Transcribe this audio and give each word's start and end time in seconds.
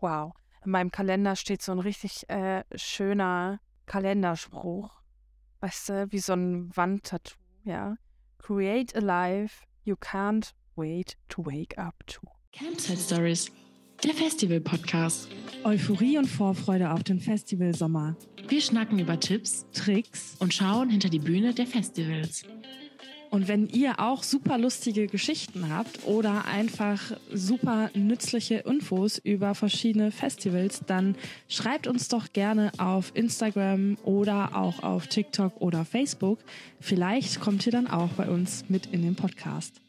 Wow. 0.00 0.32
In 0.64 0.72
meinem 0.72 0.90
Kalender 0.90 1.36
steht 1.36 1.62
so 1.62 1.72
ein 1.72 1.78
richtig 1.78 2.28
äh, 2.28 2.64
schöner 2.74 3.60
Kalenderspruch. 3.86 5.00
Weißt 5.60 5.88
du, 5.88 6.06
wie 6.10 6.18
so 6.18 6.32
ein 6.34 6.74
Wandtattoo, 6.76 7.36
ja. 7.64 7.96
Create 8.38 8.94
a 8.96 9.00
life 9.00 9.64
you 9.84 9.94
can't 9.96 10.52
wait 10.76 11.16
to 11.28 11.44
wake 11.44 11.76
up 11.78 11.94
to. 12.06 12.20
Campsite 12.52 12.98
Stories, 12.98 13.50
der 14.02 14.14
Festival-Podcast. 14.14 15.28
Euphorie 15.64 16.18
und 16.18 16.26
Vorfreude 16.26 16.90
auf 16.90 17.02
den 17.04 17.20
Festivalsommer. 17.20 18.16
Wir 18.48 18.60
schnacken 18.60 18.98
über 18.98 19.20
Tipps 19.20 19.66
Tricks. 19.72 20.36
und 20.38 20.54
schauen 20.54 20.88
hinter 20.90 21.08
die 21.08 21.18
Bühne 21.18 21.52
der 21.54 21.66
Festivals. 21.66 22.44
Und 23.30 23.46
wenn 23.46 23.68
ihr 23.68 24.00
auch 24.00 24.24
super 24.24 24.58
lustige 24.58 25.06
Geschichten 25.06 25.72
habt 25.72 26.04
oder 26.04 26.46
einfach 26.46 27.12
super 27.32 27.88
nützliche 27.94 28.56
Infos 28.56 29.18
über 29.18 29.54
verschiedene 29.54 30.10
Festivals, 30.10 30.82
dann 30.84 31.14
schreibt 31.48 31.86
uns 31.86 32.08
doch 32.08 32.32
gerne 32.32 32.72
auf 32.78 33.12
Instagram 33.14 33.98
oder 34.02 34.56
auch 34.56 34.82
auf 34.82 35.06
TikTok 35.06 35.60
oder 35.60 35.84
Facebook. 35.84 36.40
Vielleicht 36.80 37.40
kommt 37.40 37.64
ihr 37.66 37.72
dann 37.72 37.86
auch 37.86 38.08
bei 38.10 38.28
uns 38.28 38.68
mit 38.68 38.86
in 38.86 39.02
den 39.02 39.14
Podcast. 39.14 39.80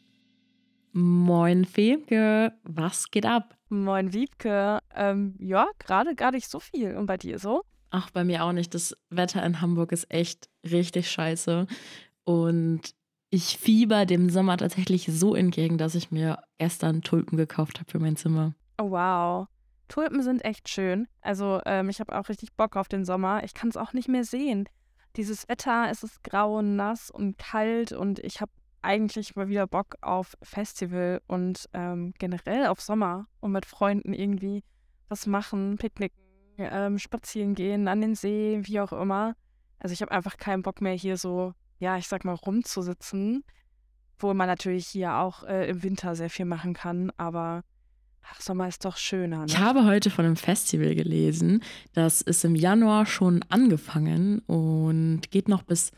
Moin 0.92 1.64
Femke, 1.64 2.52
was 2.62 3.10
geht 3.10 3.26
ab? 3.26 3.56
Moin 3.68 4.12
Wiebke. 4.12 4.78
Ähm, 4.94 5.34
ja, 5.40 5.66
gerade 5.80 6.14
gar 6.14 6.30
nicht 6.30 6.48
so 6.48 6.60
viel. 6.60 6.94
Und 6.96 7.06
bei 7.06 7.16
dir 7.16 7.40
so? 7.40 7.62
Ach, 7.90 8.10
bei 8.10 8.22
mir 8.22 8.44
auch 8.44 8.52
nicht. 8.52 8.72
Das 8.72 8.96
Wetter 9.10 9.44
in 9.44 9.60
Hamburg 9.60 9.90
ist 9.90 10.08
echt 10.10 10.48
richtig 10.62 11.10
scheiße. 11.10 11.66
Und 12.24 12.94
ich 13.32 13.56
fieber 13.56 14.04
dem 14.04 14.28
Sommer 14.28 14.58
tatsächlich 14.58 15.06
so 15.10 15.34
entgegen, 15.34 15.78
dass 15.78 15.94
ich 15.94 16.10
mir 16.10 16.42
gestern 16.58 17.00
Tulpen 17.00 17.38
gekauft 17.38 17.80
habe 17.80 17.90
für 17.90 17.98
mein 17.98 18.14
Zimmer. 18.14 18.54
Oh, 18.76 18.90
wow. 18.90 19.46
Tulpen 19.88 20.22
sind 20.22 20.44
echt 20.44 20.68
schön. 20.68 21.08
Also, 21.22 21.60
ähm, 21.64 21.88
ich 21.88 21.98
habe 21.98 22.14
auch 22.18 22.28
richtig 22.28 22.52
Bock 22.56 22.76
auf 22.76 22.88
den 22.88 23.06
Sommer. 23.06 23.42
Ich 23.42 23.54
kann 23.54 23.70
es 23.70 23.78
auch 23.78 23.94
nicht 23.94 24.06
mehr 24.06 24.24
sehen. 24.24 24.68
Dieses 25.16 25.48
Wetter, 25.48 25.88
es 25.90 26.02
ist 26.02 26.22
grau 26.22 26.58
und 26.58 26.76
nass 26.76 27.10
und 27.10 27.38
kalt 27.38 27.92
und 27.92 28.18
ich 28.18 28.42
habe 28.42 28.52
eigentlich 28.82 29.34
mal 29.34 29.48
wieder 29.48 29.66
Bock 29.66 29.96
auf 30.02 30.36
Festival 30.42 31.22
und 31.26 31.70
ähm, 31.72 32.12
generell 32.18 32.66
auf 32.66 32.82
Sommer 32.82 33.28
und 33.40 33.52
mit 33.52 33.64
Freunden 33.64 34.12
irgendwie 34.12 34.62
was 35.08 35.26
machen, 35.26 35.78
picknicken, 35.78 36.18
ähm, 36.58 36.98
spazieren 36.98 37.54
gehen, 37.54 37.88
an 37.88 38.02
den 38.02 38.14
See, 38.14 38.60
wie 38.62 38.80
auch 38.80 38.92
immer. 38.92 39.36
Also 39.78 39.94
ich 39.94 40.02
habe 40.02 40.12
einfach 40.12 40.36
keinen 40.36 40.62
Bock 40.62 40.82
mehr 40.82 40.94
hier 40.94 41.16
so, 41.16 41.54
ja, 41.82 41.98
ich 41.98 42.06
sag 42.06 42.24
mal, 42.24 42.34
rumzusitzen, 42.34 43.42
wo 44.16 44.32
man 44.34 44.46
natürlich 44.46 44.86
hier 44.86 45.16
auch 45.16 45.42
äh, 45.42 45.68
im 45.68 45.82
Winter 45.82 46.14
sehr 46.14 46.30
viel 46.30 46.44
machen 46.44 46.74
kann, 46.74 47.10
aber 47.16 47.64
ach, 48.22 48.40
Sommer 48.40 48.68
ist 48.68 48.84
doch 48.84 48.96
schöner. 48.96 49.40
Ne? 49.40 49.46
Ich 49.48 49.58
habe 49.58 49.84
heute 49.84 50.08
von 50.08 50.24
einem 50.24 50.36
Festival 50.36 50.94
gelesen. 50.94 51.60
Das 51.92 52.20
ist 52.20 52.44
im 52.44 52.54
Januar 52.54 53.04
schon 53.04 53.44
angefangen 53.48 54.38
und 54.46 55.22
geht 55.32 55.48
noch 55.48 55.64
bis 55.64 55.90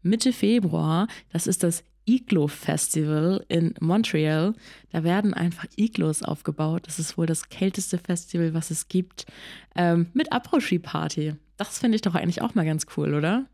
Mitte 0.00 0.32
Februar. 0.32 1.08
Das 1.32 1.48
ist 1.48 1.64
das 1.64 1.82
Iglo 2.04 2.46
Festival 2.46 3.44
in 3.48 3.74
Montreal. 3.80 4.54
Da 4.92 5.02
werden 5.02 5.34
einfach 5.34 5.66
Iglos 5.76 6.22
aufgebaut. 6.22 6.86
Das 6.86 7.00
ist 7.00 7.18
wohl 7.18 7.26
das 7.26 7.48
kälteste 7.48 7.98
Festival, 7.98 8.54
was 8.54 8.70
es 8.70 8.86
gibt. 8.86 9.26
Ähm, 9.74 10.06
mit 10.12 10.32
Apro-Ski-Party. 10.32 11.34
Das 11.56 11.80
finde 11.80 11.96
ich 11.96 12.02
doch 12.02 12.14
eigentlich 12.14 12.42
auch 12.42 12.54
mal 12.54 12.64
ganz 12.64 12.86
cool, 12.96 13.14
oder? 13.14 13.46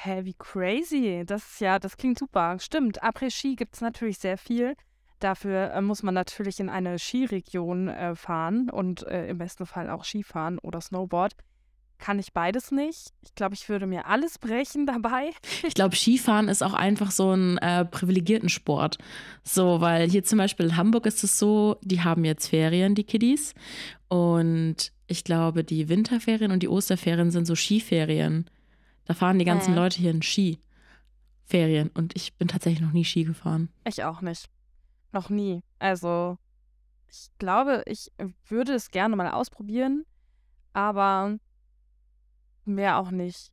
Hä, 0.00 0.24
wie 0.24 0.34
crazy. 0.34 1.24
Das 1.26 1.42
ist 1.44 1.60
ja, 1.60 1.80
das 1.80 1.96
klingt 1.96 2.20
super. 2.20 2.56
Stimmt, 2.60 3.02
Après-Ski 3.02 3.56
gibt 3.56 3.74
es 3.74 3.80
natürlich 3.80 4.18
sehr 4.18 4.38
viel. 4.38 4.76
Dafür 5.18 5.72
äh, 5.72 5.80
muss 5.80 6.04
man 6.04 6.14
natürlich 6.14 6.60
in 6.60 6.68
eine 6.68 7.00
Skiregion 7.00 7.88
äh, 7.88 8.14
fahren 8.14 8.70
und 8.70 9.04
äh, 9.08 9.26
im 9.26 9.38
besten 9.38 9.66
Fall 9.66 9.90
auch 9.90 10.04
Skifahren 10.04 10.60
oder 10.60 10.80
Snowboard. 10.80 11.34
Kann 11.98 12.20
ich 12.20 12.32
beides 12.32 12.70
nicht. 12.70 13.08
Ich 13.22 13.34
glaube, 13.34 13.56
ich 13.56 13.68
würde 13.68 13.88
mir 13.88 14.06
alles 14.06 14.38
brechen 14.38 14.86
dabei. 14.86 15.32
Ich 15.66 15.74
glaube, 15.74 15.96
Skifahren 15.96 16.46
ist 16.46 16.62
auch 16.62 16.74
einfach 16.74 17.10
so 17.10 17.32
ein 17.32 17.58
äh, 17.58 17.84
privilegierten 17.84 18.48
Sport. 18.48 18.98
So, 19.42 19.80
weil 19.80 20.08
hier 20.08 20.22
zum 20.22 20.38
Beispiel 20.38 20.66
in 20.66 20.76
Hamburg 20.76 21.06
ist 21.06 21.24
es 21.24 21.40
so, 21.40 21.76
die 21.82 22.04
haben 22.04 22.24
jetzt 22.24 22.46
Ferien, 22.46 22.94
die 22.94 23.02
Kiddies. 23.02 23.52
Und 24.06 24.92
ich 25.08 25.24
glaube, 25.24 25.64
die 25.64 25.88
Winterferien 25.88 26.52
und 26.52 26.62
die 26.62 26.68
Osterferien 26.68 27.32
sind 27.32 27.48
so 27.48 27.56
Skiferien. 27.56 28.48
Da 29.08 29.14
fahren 29.14 29.38
die 29.38 29.46
ganzen 29.46 29.72
Äh. 29.72 29.76
Leute 29.76 29.98
hier 29.98 30.10
in 30.10 30.22
Skiferien. 30.22 31.88
Und 31.94 32.14
ich 32.14 32.36
bin 32.36 32.46
tatsächlich 32.46 32.82
noch 32.82 32.92
nie 32.92 33.04
Ski 33.06 33.24
gefahren. 33.24 33.70
Ich 33.84 34.04
auch 34.04 34.20
nicht. 34.20 34.48
Noch 35.12 35.30
nie. 35.30 35.62
Also, 35.78 36.36
ich 37.10 37.30
glaube, 37.38 37.82
ich 37.86 38.12
würde 38.46 38.74
es 38.74 38.90
gerne 38.90 39.16
mal 39.16 39.30
ausprobieren, 39.30 40.04
aber 40.74 41.38
mehr 42.66 42.98
auch 42.98 43.10
nicht. 43.10 43.50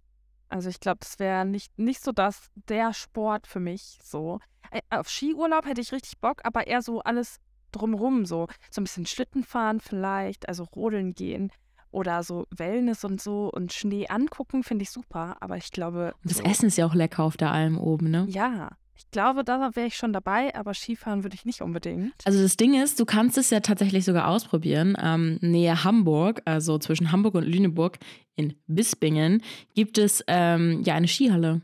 Also, 0.49 0.67
ich 0.69 0.81
glaube, 0.81 0.99
das 0.99 1.19
wäre 1.19 1.45
nicht, 1.45 1.79
nicht 1.79 2.03
so 2.03 2.11
das, 2.11 2.49
der 2.67 2.93
Sport 2.93 3.47
für 3.47 3.61
mich. 3.61 3.97
So. 4.03 4.39
Äh, 4.71 4.81
Auf 4.89 5.09
Skiurlaub 5.09 5.65
hätte 5.65 5.79
ich 5.79 5.93
richtig 5.93 6.19
Bock, 6.19 6.41
aber 6.43 6.67
eher 6.67 6.81
so 6.81 6.99
alles 6.99 7.37
drumrum. 7.71 8.25
So, 8.25 8.47
so 8.69 8.81
ein 8.81 8.83
bisschen 8.83 9.05
Schlitten 9.05 9.43
fahren 9.45 9.79
vielleicht, 9.79 10.49
also 10.49 10.65
rodeln 10.65 11.13
gehen 11.13 11.49
oder 11.95 12.23
so 12.23 12.45
Wellness 12.55 13.05
und 13.05 13.21
so 13.21 13.49
und 13.49 13.73
Schnee 13.73 14.07
angucken 14.07 14.63
finde 14.63 14.83
ich 14.83 14.91
super, 14.91 15.37
aber 15.39 15.57
ich 15.57 15.71
glaube. 15.71 16.13
Und 16.21 16.29
das 16.29 16.37
so, 16.37 16.43
Essen 16.43 16.67
ist 16.67 16.77
ja 16.77 16.85
auch 16.85 16.93
lecker 16.93 17.23
auf 17.23 17.37
der 17.37 17.51
Alm 17.51 17.77
oben, 17.77 18.11
ne? 18.11 18.25
Ja, 18.29 18.69
ich 18.97 19.09
glaube, 19.11 19.43
da 19.43 19.75
wäre 19.75 19.87
ich 19.87 19.95
schon 19.95 20.13
dabei, 20.13 20.53
aber 20.55 20.73
Skifahren 20.73 21.23
würde 21.23 21.35
ich 21.35 21.45
nicht 21.45 21.61
unbedingt. 21.61 22.13
Also 22.25 22.41
das 22.41 22.57
Ding 22.57 22.81
ist, 22.81 22.99
du 22.99 23.05
kannst 23.05 23.37
es 23.37 23.49
ja 23.49 23.61
tatsächlich 23.61 24.05
sogar 24.05 24.27
ausprobieren. 24.27 24.95
Ähm, 25.01 25.37
nähe 25.41 25.83
Hamburg, 25.83 26.41
also 26.45 26.77
zwischen 26.79 27.11
Hamburg 27.11 27.35
und 27.35 27.43
Lüneburg 27.43 27.97
in 28.35 28.53
Bispingen, 28.67 29.41
gibt 29.73 29.97
es 29.97 30.23
ähm, 30.27 30.81
ja 30.83 30.95
eine 30.95 31.07
Skihalle. 31.07 31.61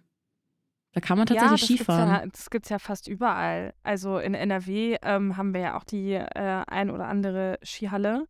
Da 0.94 1.00
kann 1.00 1.18
man 1.18 1.28
tatsächlich 1.28 1.68
gibt's 1.68 1.84
Skifahren. 1.84 2.10
Ja, 2.10 2.26
das 2.26 2.50
gibt 2.50 2.66
es 2.66 2.70
ja 2.70 2.80
fast 2.80 3.08
überall. 3.08 3.74
Also 3.84 4.18
in 4.18 4.34
NRW 4.34 4.98
ähm, 5.02 5.38
haben 5.38 5.54
wir 5.54 5.62
ja 5.62 5.78
auch 5.78 5.86
die 5.86 6.14
äh, 6.14 6.64
ein 6.68 6.90
oder 6.90 7.08
andere 7.08 7.60
Skihalle. 7.64 8.28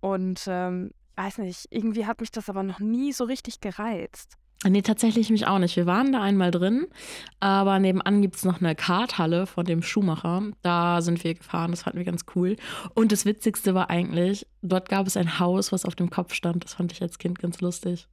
Und 0.00 0.44
ähm, 0.48 0.92
weiß 1.16 1.38
nicht, 1.38 1.66
irgendwie 1.70 2.06
hat 2.06 2.20
mich 2.20 2.30
das 2.30 2.48
aber 2.48 2.62
noch 2.62 2.80
nie 2.80 3.12
so 3.12 3.24
richtig 3.24 3.60
gereizt. 3.60 4.36
Nee, 4.66 4.80
tatsächlich 4.80 5.28
mich 5.28 5.46
auch 5.46 5.58
nicht. 5.58 5.76
Wir 5.76 5.84
waren 5.84 6.12
da 6.12 6.22
einmal 6.22 6.50
drin, 6.50 6.86
aber 7.38 7.78
nebenan 7.78 8.22
gibt 8.22 8.36
es 8.36 8.44
noch 8.44 8.60
eine 8.60 8.74
Karthalle 8.74 9.46
von 9.46 9.66
dem 9.66 9.82
Schuhmacher. 9.82 10.42
Da 10.62 11.02
sind 11.02 11.22
wir 11.22 11.34
gefahren, 11.34 11.70
das 11.70 11.82
fanden 11.82 11.98
wir 11.98 12.06
ganz 12.06 12.24
cool. 12.34 12.56
Und 12.94 13.12
das 13.12 13.26
Witzigste 13.26 13.74
war 13.74 13.90
eigentlich, 13.90 14.46
dort 14.62 14.88
gab 14.88 15.06
es 15.06 15.18
ein 15.18 15.38
Haus, 15.38 15.70
was 15.70 15.84
auf 15.84 15.96
dem 15.96 16.08
Kopf 16.08 16.32
stand. 16.32 16.64
Das 16.64 16.74
fand 16.74 16.92
ich 16.92 17.02
als 17.02 17.18
Kind 17.18 17.38
ganz 17.38 17.60
lustig. 17.60 18.08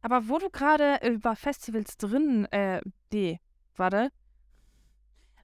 Aber 0.00 0.28
wo 0.28 0.38
du 0.38 0.48
gerade 0.48 1.00
über 1.08 1.34
Festivals 1.34 1.96
drin, 1.96 2.46
äh, 2.52 2.80
nee, 3.12 3.40
warte. 3.76 4.10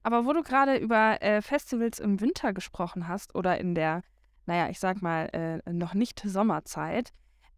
Aber 0.03 0.25
wo 0.25 0.31
du 0.31 0.43
gerade 0.43 0.77
über 0.77 1.21
äh, 1.21 1.41
Festivals 1.41 1.99
im 1.99 2.21
Winter 2.21 2.53
gesprochen 2.53 3.07
hast 3.07 3.35
oder 3.35 3.57
in 3.57 3.75
der, 3.75 4.01
naja, 4.49 4.67
ich 4.69 4.79
sag 4.79 5.03
mal, 5.03 5.29
äh, 5.31 5.71
noch 5.71 5.93
nicht 5.93 6.19
Sommerzeit, 6.25 7.13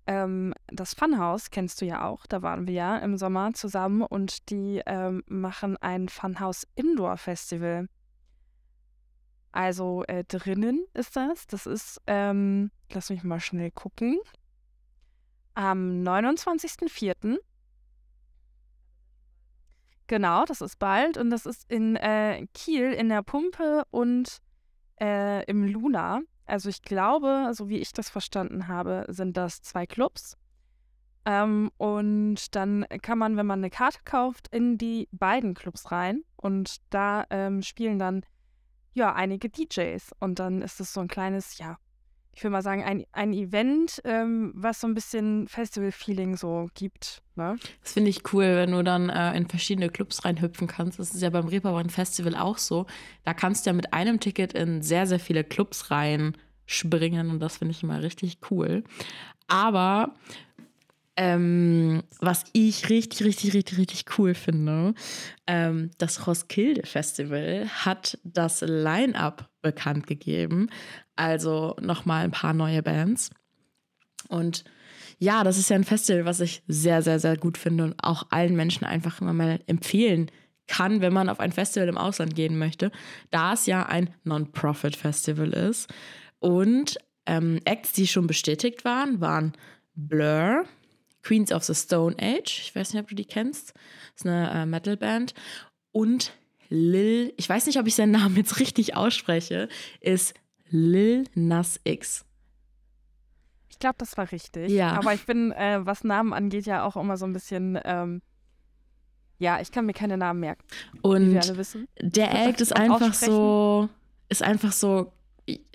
ähm, 0.08 0.54
das 0.68 0.94
Funhouse 0.94 1.50
kennst 1.52 1.80
du 1.80 1.86
ja 1.86 2.06
auch, 2.06 2.26
da 2.26 2.42
waren 2.42 2.68
wir 2.68 2.74
ja 2.74 2.98
im 2.98 3.18
Sommer 3.18 3.54
zusammen 3.54 4.02
und 4.02 4.50
die 4.50 4.82
ähm, 4.86 5.24
machen 5.28 5.78
ein 5.78 6.10
Funhouse 6.10 6.68
Indoor 6.76 7.16
Festival. 7.16 7.88
Also 9.54 10.04
äh, 10.10 10.26
drinnen 10.26 10.86
ist 10.94 11.16
das. 11.16 11.48
Das 11.48 11.66
ist, 11.66 12.02
ähm, 12.08 12.72
lass 12.92 13.10
mich 13.10 13.24
mal 13.24 13.40
schnell 13.40 13.72
gucken. 13.72 14.20
Am 15.54 16.04
29.04. 16.04 17.38
Genau, 20.08 20.44
das 20.44 20.60
ist 20.60 20.78
bald. 20.78 21.18
Und 21.18 21.30
das 21.30 21.46
ist 21.46 21.72
in 21.72 21.96
äh, 21.96 22.48
Kiel 22.54 22.92
in 22.92 23.08
der 23.08 23.24
Pumpe 23.24 23.84
und 23.92 24.42
äh, 25.00 25.46
im 25.46 25.64
Luna. 25.64 26.22
Also 26.46 26.70
ich 26.70 26.82
glaube, 26.82 27.52
so 27.54 27.70
wie 27.70 27.78
ich 27.78 27.94
das 27.94 28.10
verstanden 28.10 28.68
habe, 28.68 29.06
sind 29.08 29.38
das 29.38 29.62
zwei 29.62 29.86
Clubs. 29.86 30.38
Ähm, 31.26 31.72
und 31.78 32.56
dann 32.56 32.86
kann 33.02 33.18
man, 33.18 33.38
wenn 33.38 33.46
man 33.46 33.60
eine 33.60 33.70
Karte 33.70 34.00
kauft, 34.04 34.48
in 34.48 34.78
die 34.78 35.08
beiden 35.12 35.54
Clubs 35.54 35.92
rein. 35.92 36.24
Und 36.36 36.78
da 36.90 37.26
ähm, 37.30 37.62
spielen 37.62 38.00
dann 38.00 38.26
ja 38.94 39.14
einige 39.14 39.50
DJs. 39.50 40.12
Und 40.20 40.40
dann 40.40 40.62
ist 40.62 40.80
es 40.80 40.94
so 40.94 41.02
ein 41.02 41.08
kleines, 41.08 41.58
ja, 41.58 41.78
ich 42.34 42.44
würde 42.44 42.52
mal 42.52 42.62
sagen, 42.62 42.84
ein, 42.84 43.06
ein 43.12 43.34
Event, 43.34 44.02
ähm, 44.06 44.54
was 44.56 44.80
so 44.80 44.88
ein 44.88 44.94
bisschen 44.94 45.48
Festival-Feeling 45.48 46.38
so 46.38 46.70
gibt. 46.74 47.22
Ne? 47.36 47.58
Das 47.84 47.94
finde 47.94 48.10
ich 48.10 48.34
cool, 48.34 48.56
wenn 48.56 48.72
du 48.72 48.84
dann 48.84 49.10
äh, 49.10 49.36
in 49.36 49.48
verschiedene 49.48 49.90
Clubs 49.90 50.24
reinhüpfen 50.24 50.68
kannst. 50.68 51.00
Das 51.00 51.14
ist 51.14 51.22
ja 51.22 51.30
beim 51.30 51.48
Reeperbahn 51.48 51.90
Festival 51.90 52.36
auch 52.36 52.58
so. 52.58 52.86
Da 53.24 53.34
kannst 53.34 53.66
du 53.66 53.72
ja 53.72 53.74
mit 53.74 53.94
einem 53.94 54.20
Ticket 54.20 54.54
in 54.54 54.82
sehr, 54.82 55.08
sehr 55.08 55.20
viele 55.20 55.44
Clubs 55.44 55.92
reinspringen 55.92 57.30
und 57.30 57.40
das 57.40 57.58
finde 57.58 57.74
ich 57.74 57.84
immer 57.84 58.02
richtig 58.02 58.40
cool. 58.50 58.84
Aber 59.48 60.16
ähm, 61.18 62.04
was 62.20 62.46
ich 62.54 62.90
richtig, 62.90 63.26
richtig, 63.26 63.54
richtig, 63.54 63.78
richtig 63.78 64.06
cool 64.18 64.34
finde, 64.34 64.94
ähm, 65.46 65.92
das 65.98 66.26
Roskilde 66.26 66.88
Festival 66.88 67.68
hat 67.68 68.18
das 68.24 68.62
Line-up 68.62 69.50
bekannt 69.62 70.08
gegeben. 70.08 70.70
Also 71.16 71.76
nochmal 71.82 72.24
ein 72.24 72.32
paar 72.32 72.54
neue 72.54 72.82
Bands. 72.84 73.30
Und 74.28 74.64
ja, 75.20 75.44
das 75.44 75.58
ist 75.58 75.70
ja 75.70 75.76
ein 75.76 75.84
Festival, 75.84 76.26
was 76.26 76.40
ich 76.40 76.64
sehr, 76.68 77.02
sehr, 77.02 77.20
sehr 77.20 77.38
gut 77.38 77.58
finde 77.58 77.84
und 77.84 77.96
auch 78.02 78.28
allen 78.32 78.56
Menschen 78.56 78.86
einfach 78.86 79.22
immer 79.22 79.34
mal 79.34 79.60
empfehlen 79.68 80.32
kann, 80.68 81.02
wenn 81.02 81.14
man 81.14 81.30
auf 81.30 81.40
ein 81.40 81.52
Festival 81.52 81.90
im 81.90 81.98
Ausland 81.98 82.34
gehen 82.34 82.58
möchte, 82.58 82.92
da 83.30 83.54
es 83.54 83.66
ja 83.66 83.86
ein 83.86 84.14
Non-Profit-Festival 84.24 85.52
ist. 85.52 85.94
Und 86.40 86.98
ähm, 87.26 87.60
Acts, 87.66 87.92
die 87.92 88.08
schon 88.08 88.26
bestätigt 88.26 88.86
waren, 88.86 89.22
waren 89.22 89.54
Blur, 89.94 90.66
Queens 91.24 91.52
of 91.52 91.64
the 91.66 91.76
Stone 91.76 92.16
Age, 92.20 92.62
ich 92.64 92.76
weiß 92.76 92.94
nicht, 92.94 93.02
ob 93.04 93.10
du 93.10 93.16
die 93.16 93.26
kennst, 93.26 93.74
ist 94.16 94.26
eine 94.26 94.50
äh, 94.50 94.66
Metalband, 94.66 95.34
und 95.92 96.32
Lil, 96.70 97.34
ich 97.36 97.50
weiß 97.50 97.66
nicht, 97.66 97.78
ob 97.78 97.86
ich 97.86 97.96
seinen 97.96 98.12
Namen 98.12 98.38
jetzt 98.38 98.60
richtig 98.60 98.96
ausspreche, 98.96 99.68
ist 100.00 100.34
Lil 100.72 101.26
Nas 101.36 101.80
X. 101.84 102.26
Ich 103.70 103.80
glaube, 103.80 103.96
das 104.00 104.18
war 104.18 104.32
richtig. 104.32 104.70
Ja. 104.72 104.94
Aber 104.94 105.14
ich 105.14 105.26
bin, 105.26 105.52
äh, 105.52 105.80
was 105.84 106.04
Namen 106.04 106.34
angeht, 106.34 106.66
ja 106.66 106.84
auch 106.84 106.96
immer 106.96 107.18
so 107.18 107.26
ein 107.26 107.34
bisschen, 107.34 107.80
ähm, 107.84 108.22
ja, 109.40 109.60
ich 109.60 109.72
kann 109.72 109.86
mir 109.86 109.94
keine 109.94 110.18
Namen 110.18 110.40
merken, 110.40 110.64
Und 111.02 111.42
der 112.00 112.48
Act 112.48 112.62
ist 112.62 112.76
einfach 112.76 113.14
so, 113.14 113.90
ist 114.30 114.44
einfach 114.44 114.72
so, 114.72 115.12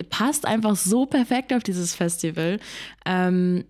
passt 0.09 0.45
einfach 0.45 0.75
so 0.75 1.05
perfekt 1.05 1.53
auf 1.53 1.63
dieses 1.63 1.93
Festival. 1.93 2.59
Ähm, 3.05 3.65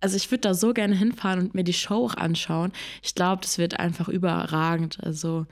also 0.00 0.16
ich 0.16 0.30
würde 0.30 0.42
da 0.42 0.54
so 0.54 0.74
gerne 0.74 0.94
hinfahren 0.94 1.40
und 1.40 1.54
mir 1.54 1.64
die 1.64 1.72
Show 1.72 2.04
auch 2.04 2.14
anschauen. 2.14 2.72
Ich 3.02 3.14
glaube, 3.14 3.40
das 3.42 3.58
wird 3.58 3.80
einfach 3.80 4.08
überragend. 4.08 5.02
Also 5.02 5.46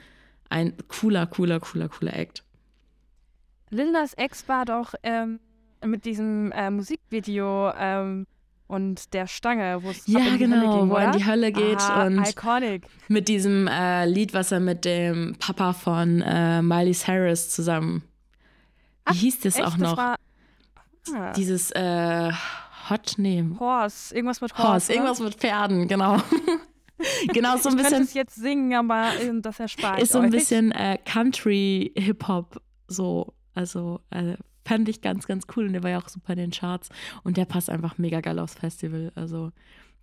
ein 0.51 0.75
cooler, 0.89 1.27
cooler, 1.27 1.59
cooler, 1.59 1.89
cooler 1.89 2.15
Act. 2.15 2.45
Lil 3.73 3.91
Nas 3.91 4.15
Ex 4.15 4.47
war 4.49 4.65
doch 4.65 4.95
ähm, 5.03 5.41
mit 5.85 6.05
diesem 6.05 6.53
äh, 6.53 6.71
Musikvideo 6.71 7.73
ähm, 7.77 8.27
und 8.67 9.13
der 9.15 9.27
Stange, 9.27 9.83
wo 9.83 9.91
es 9.91 10.07
Ja, 10.07 10.19
in 10.21 10.25
die 10.25 10.31
Hölle 10.31 10.39
genau, 10.39 10.81
ging, 10.81 10.91
wo 10.91 10.95
er 10.97 11.07
in 11.13 11.19
die 11.19 11.27
Hölle 11.27 11.53
geht 11.53 11.81
ah, 11.81 12.05
und 12.07 12.19
Iconic. 12.29 12.87
mit 13.09 13.29
diesem 13.29 13.67
äh, 13.67 14.07
Lied, 14.07 14.35
was 14.35 14.53
er 14.53 14.61
mit 14.61 14.85
dem 14.85 15.37
Papa 15.39 15.73
von 15.73 16.21
äh, 16.23 16.63
Miley 16.63 16.93
Cyrus 16.95 17.51
zusammen. 17.51 18.03
Wie 18.03 18.09
Ach, 19.07 19.15
hieß 19.15 19.41
das 19.41 19.57
Echt, 19.57 19.65
auch 19.67 19.71
das 19.73 19.79
noch? 19.81 19.97
war 19.97 20.17
ah, 21.15 21.33
Dieses 21.33 21.71
äh, 21.73 22.31
Hot, 22.91 23.15
nee, 23.17 23.45
Horse, 23.59 24.15
irgendwas 24.15 24.41
mit 24.41 24.53
Horse. 24.57 24.69
Horse, 24.69 24.87
oder? 24.93 24.95
irgendwas 25.01 25.21
mit 25.21 25.35
Pferden, 25.35 25.89
genau. 25.89 26.19
genau, 27.33 27.57
so 27.57 27.69
ein 27.71 27.77
ich 27.79 27.83
bisschen, 27.83 28.03
es 28.03 28.15
jetzt 28.15 28.35
singen, 28.37 28.75
aber 28.75 29.09
äh, 29.21 29.31
das 29.41 29.59
erspare 29.61 29.97
ich 29.97 30.03
ist 30.05 30.13
so 30.13 30.19
ein 30.19 30.27
euch. 30.27 30.31
bisschen 30.33 30.73
äh, 30.73 30.99
Country-Hip-Hop, 31.05 32.61
so, 32.89 33.33
also 33.55 34.01
äh, 34.11 34.37
fand 34.65 34.89
ich 34.89 35.01
ganz, 35.01 35.27
ganz 35.27 35.47
cool 35.57 35.67
und 35.67 35.73
der 35.73 35.83
war 35.83 35.91
ja 35.91 35.99
auch 35.99 36.09
super 36.09 36.33
in 36.33 36.39
den 36.39 36.51
Charts 36.51 36.89
und 37.25 37.37
der 37.37 37.45
passt 37.45 37.71
einfach 37.71 37.99
mega 37.99 38.21
geil 38.21 38.39
aufs 38.39 38.55
Festival, 38.55 39.13
also 39.15 39.53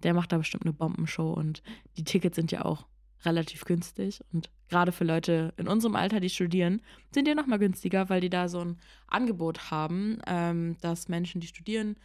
der 0.03 0.13
macht 0.13 0.31
da 0.31 0.37
bestimmt 0.37 0.63
eine 0.63 0.73
Bombenshow 0.73 1.33
und 1.33 1.61
die 1.97 2.03
Tickets 2.03 2.35
sind 2.35 2.51
ja 2.51 2.65
auch 2.65 2.87
relativ 3.25 3.65
günstig 3.65 4.21
und 4.31 4.49
gerade 4.69 4.91
für 4.91 5.03
Leute 5.03 5.53
in 5.57 5.67
unserem 5.67 5.95
Alter, 5.95 6.19
die 6.19 6.29
studieren, 6.29 6.81
sind 7.11 7.27
die 7.27 7.35
nochmal 7.35 7.59
günstiger, 7.59 8.09
weil 8.09 8.21
die 8.21 8.29
da 8.29 8.47
so 8.47 8.59
ein 8.59 8.77
Angebot 9.07 9.71
haben, 9.71 10.19
ähm, 10.27 10.77
dass 10.81 11.09
Menschen, 11.09 11.41
die 11.41 11.47
studieren 11.47 11.97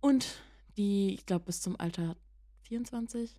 und 0.00 0.42
die, 0.76 1.14
ich 1.14 1.26
glaube, 1.26 1.46
bis 1.46 1.60
zum 1.60 1.78
Alter 1.78 2.16
24, 2.62 3.34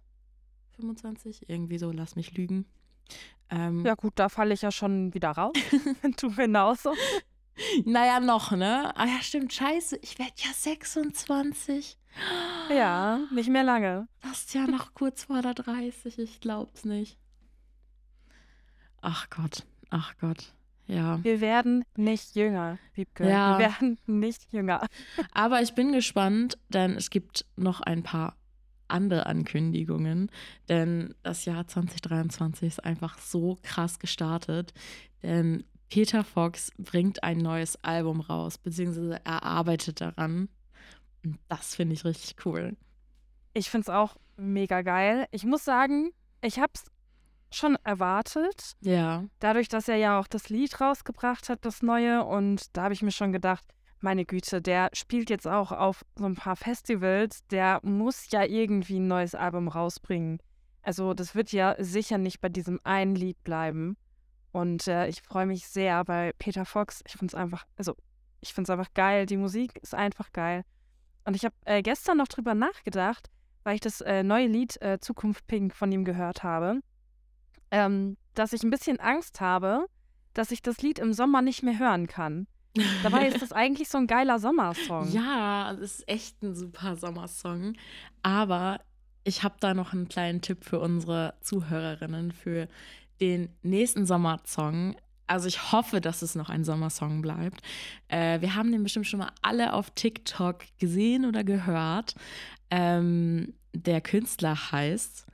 25, 0.71 1.49
irgendwie 1.49 1.77
so, 1.77 1.91
lass 1.91 2.15
mich 2.15 2.35
lügen. 2.35 2.65
Ähm, 3.49 3.85
Ja 3.85 3.95
gut, 3.95 4.13
da 4.15 4.29
falle 4.29 4.53
ich 4.53 4.61
ja 4.61 4.71
schon 4.71 5.13
wieder 5.13 5.31
raus. 5.31 5.53
du 6.21 6.31
genauso. 6.33 6.93
Naja, 7.85 8.19
noch, 8.19 8.51
ne? 8.51 8.93
Ah 8.95 9.05
ja, 9.05 9.21
stimmt, 9.21 9.53
scheiße, 9.53 9.97
ich 10.01 10.17
werde 10.17 10.33
ja 10.37 10.49
26. 10.53 11.97
Ja, 12.69 13.19
nicht 13.31 13.49
mehr 13.49 13.63
lange. 13.63 14.07
Das 14.21 14.43
ist 14.43 14.53
ja 14.53 14.65
noch 14.65 14.93
kurz 14.93 15.25
vor 15.25 15.41
der 15.41 15.53
30, 15.53 16.19
ich 16.19 16.39
glaub's 16.39 16.85
nicht. 16.85 17.17
Ach 19.01 19.29
Gott, 19.29 19.65
ach 19.89 20.13
Gott, 20.19 20.53
ja. 20.87 21.23
Wir 21.23 21.41
werden 21.41 21.85
nicht 21.95 22.35
jünger, 22.35 22.77
Wiebke. 22.93 23.29
Ja. 23.29 23.57
Wir 23.57 23.67
werden 23.67 23.97
nicht 24.07 24.51
jünger. 24.51 24.87
Aber 25.31 25.61
ich 25.61 25.73
bin 25.73 25.91
gespannt, 25.91 26.57
denn 26.69 26.95
es 26.95 27.09
gibt 27.09 27.45
noch 27.55 27.81
ein 27.81 28.03
paar 28.03 28.35
andere 28.91 29.25
Ankündigungen, 29.25 30.31
denn 30.67 31.15
das 31.23 31.45
Jahr 31.45 31.67
2023 31.67 32.67
ist 32.67 32.85
einfach 32.85 33.17
so 33.19 33.57
krass 33.63 33.99
gestartet, 33.99 34.73
denn 35.23 35.63
Peter 35.89 36.23
Fox 36.23 36.71
bringt 36.77 37.23
ein 37.23 37.39
neues 37.39 37.83
Album 37.83 38.21
raus, 38.21 38.57
beziehungsweise 38.57 39.19
er 39.23 39.43
arbeitet 39.43 40.01
daran. 40.01 40.49
Und 41.23 41.39
das 41.47 41.75
finde 41.75 41.95
ich 41.95 42.05
richtig 42.05 42.45
cool. 42.45 42.77
Ich 43.53 43.69
finde 43.69 43.83
es 43.83 43.89
auch 43.89 44.15
mega 44.37 44.83
geil. 44.83 45.25
Ich 45.31 45.43
muss 45.43 45.65
sagen, 45.65 46.11
ich 46.41 46.59
habe 46.59 46.71
es 46.75 46.85
schon 47.51 47.77
erwartet, 47.83 48.75
Ja, 48.81 49.25
dadurch, 49.39 49.67
dass 49.67 49.87
er 49.87 49.95
ja 49.95 50.19
auch 50.19 50.27
das 50.27 50.49
Lied 50.49 50.79
rausgebracht 50.79 51.49
hat, 51.49 51.65
das 51.65 51.81
neue. 51.81 52.23
Und 52.23 52.77
da 52.77 52.83
habe 52.83 52.93
ich 52.93 53.01
mir 53.01 53.11
schon 53.11 53.31
gedacht, 53.31 53.65
meine 54.01 54.25
Güte, 54.25 54.61
der 54.61 54.89
spielt 54.93 55.29
jetzt 55.29 55.47
auch 55.47 55.71
auf 55.71 56.05
so 56.15 56.25
ein 56.25 56.35
paar 56.35 56.55
Festivals. 56.55 57.45
Der 57.47 57.79
muss 57.83 58.31
ja 58.31 58.43
irgendwie 58.43 58.99
ein 58.99 59.07
neues 59.07 59.35
Album 59.35 59.67
rausbringen. 59.67 60.39
Also 60.81 61.13
das 61.13 61.35
wird 61.35 61.51
ja 61.51 61.75
sicher 61.79 62.17
nicht 62.17 62.41
bei 62.41 62.49
diesem 62.49 62.79
einen 62.83 63.15
Lied 63.15 63.43
bleiben. 63.43 63.97
Und 64.51 64.87
äh, 64.87 65.07
ich 65.07 65.21
freue 65.21 65.45
mich 65.45 65.67
sehr 65.67 66.03
bei 66.05 66.33
Peter 66.39 66.65
Fox. 66.65 67.03
Ich 67.05 67.13
finde 67.13 67.27
es 67.27 67.35
einfach, 67.35 67.65
also 67.77 67.95
ich 68.41 68.53
finde 68.53 68.71
es 68.71 68.77
einfach 68.77 68.93
geil. 68.93 69.25
Die 69.25 69.37
Musik 69.37 69.77
ist 69.81 69.93
einfach 69.93 70.31
geil. 70.31 70.63
Und 71.25 71.35
ich 71.35 71.45
habe 71.45 71.55
äh, 71.65 71.81
gestern 71.81 72.17
noch 72.17 72.27
drüber 72.27 72.55
nachgedacht, 72.55 73.29
weil 73.63 73.75
ich 73.75 73.81
das 73.81 74.01
äh, 74.01 74.23
neue 74.23 74.47
Lied 74.47 74.81
äh, 74.81 74.99
Zukunft 74.99 75.45
Pink 75.47 75.75
von 75.75 75.91
ihm 75.91 76.05
gehört 76.05 76.43
habe, 76.43 76.79
ähm, 77.71 78.17
dass 78.33 78.53
ich 78.53 78.63
ein 78.63 78.71
bisschen 78.71 78.99
Angst 78.99 79.41
habe, 79.41 79.85
dass 80.33 80.51
ich 80.51 80.61
das 80.61 80.81
Lied 80.81 80.99
im 80.99 81.13
Sommer 81.13 81.41
nicht 81.41 81.61
mehr 81.61 81.77
hören 81.77 82.07
kann. 82.07 82.47
Dabei 83.03 83.27
ist 83.27 83.41
das 83.41 83.51
eigentlich 83.51 83.89
so 83.89 83.97
ein 83.97 84.07
geiler 84.07 84.39
Sommersong. 84.39 85.11
Ja, 85.11 85.71
es 85.73 85.99
ist 85.99 86.09
echt 86.09 86.41
ein 86.43 86.55
super 86.55 86.95
Sommersong. 86.95 87.73
Aber 88.23 88.79
ich 89.23 89.43
habe 89.43 89.55
da 89.59 89.73
noch 89.73 89.93
einen 89.93 90.09
kleinen 90.09 90.41
Tipp 90.41 90.63
für 90.63 90.79
unsere 90.79 91.35
Zuhörerinnen 91.41 92.31
für 92.31 92.67
den 93.21 93.49
nächsten 93.61 94.05
Sommersong. 94.05 94.95
Also 95.27 95.47
ich 95.47 95.71
hoffe, 95.71 96.01
dass 96.01 96.21
es 96.21 96.35
noch 96.35 96.49
ein 96.49 96.63
Sommersong 96.63 97.21
bleibt. 97.21 97.61
Äh, 98.07 98.41
wir 98.41 98.55
haben 98.55 98.71
den 98.71 98.83
bestimmt 98.83 99.07
schon 99.07 99.19
mal 99.19 99.31
alle 99.41 99.73
auf 99.73 99.91
TikTok 99.91 100.63
gesehen 100.79 101.25
oder 101.25 101.43
gehört. 101.43 102.15
Ähm, 102.71 103.53
der 103.73 104.01
Künstler 104.01 104.71
heißt 104.71 105.27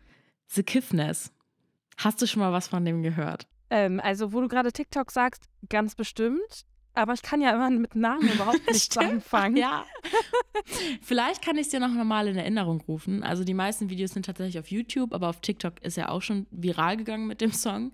The 0.48 0.63
Kiffness. 0.63 1.31
Hast 1.98 2.22
du 2.22 2.27
schon 2.27 2.41
mal 2.41 2.51
was 2.51 2.67
von 2.67 2.84
dem 2.84 3.03
gehört? 3.03 3.48
Ähm, 3.70 4.00
also, 4.00 4.34
wo 4.34 4.41
du 4.41 4.48
gerade 4.48 4.72
TikTok 4.72 5.12
sagst, 5.12 5.50
ganz 5.70 5.96
bestimmt. 5.96 6.65
Aber 6.96 7.14
ich 7.14 7.22
kann 7.22 7.42
ja 7.42 7.54
immer 7.54 7.70
mit 7.70 7.96
Namen 7.96 8.28
überhaupt 8.32 8.66
nichts 8.72 8.98
anfangen. 8.98 9.58
Ja. 9.58 9.86
Vielleicht 11.02 11.44
kann 11.44 11.56
ich 11.58 11.64
es 11.64 11.70
dir 11.70 11.80
noch 11.80 11.92
normal 11.92 12.28
in 12.28 12.38
Erinnerung 12.38 12.82
rufen. 12.88 13.22
Also 13.24 13.44
die 13.44 13.54
meisten 13.54 13.90
Videos 13.90 14.12
sind 14.12 14.25
tatsächlich 14.25 14.58
auf 14.60 14.68
YouTube, 14.72 15.14
aber 15.14 15.30
auf 15.30 15.42
TikTok 15.42 15.82
ist 15.82 15.98
er 15.98 16.12
auch 16.12 16.22
schon 16.22 16.48
viral 16.52 16.98
gegangen 16.98 17.28
mit 17.28 17.42
dem 17.42 17.52
Song. 17.52 17.92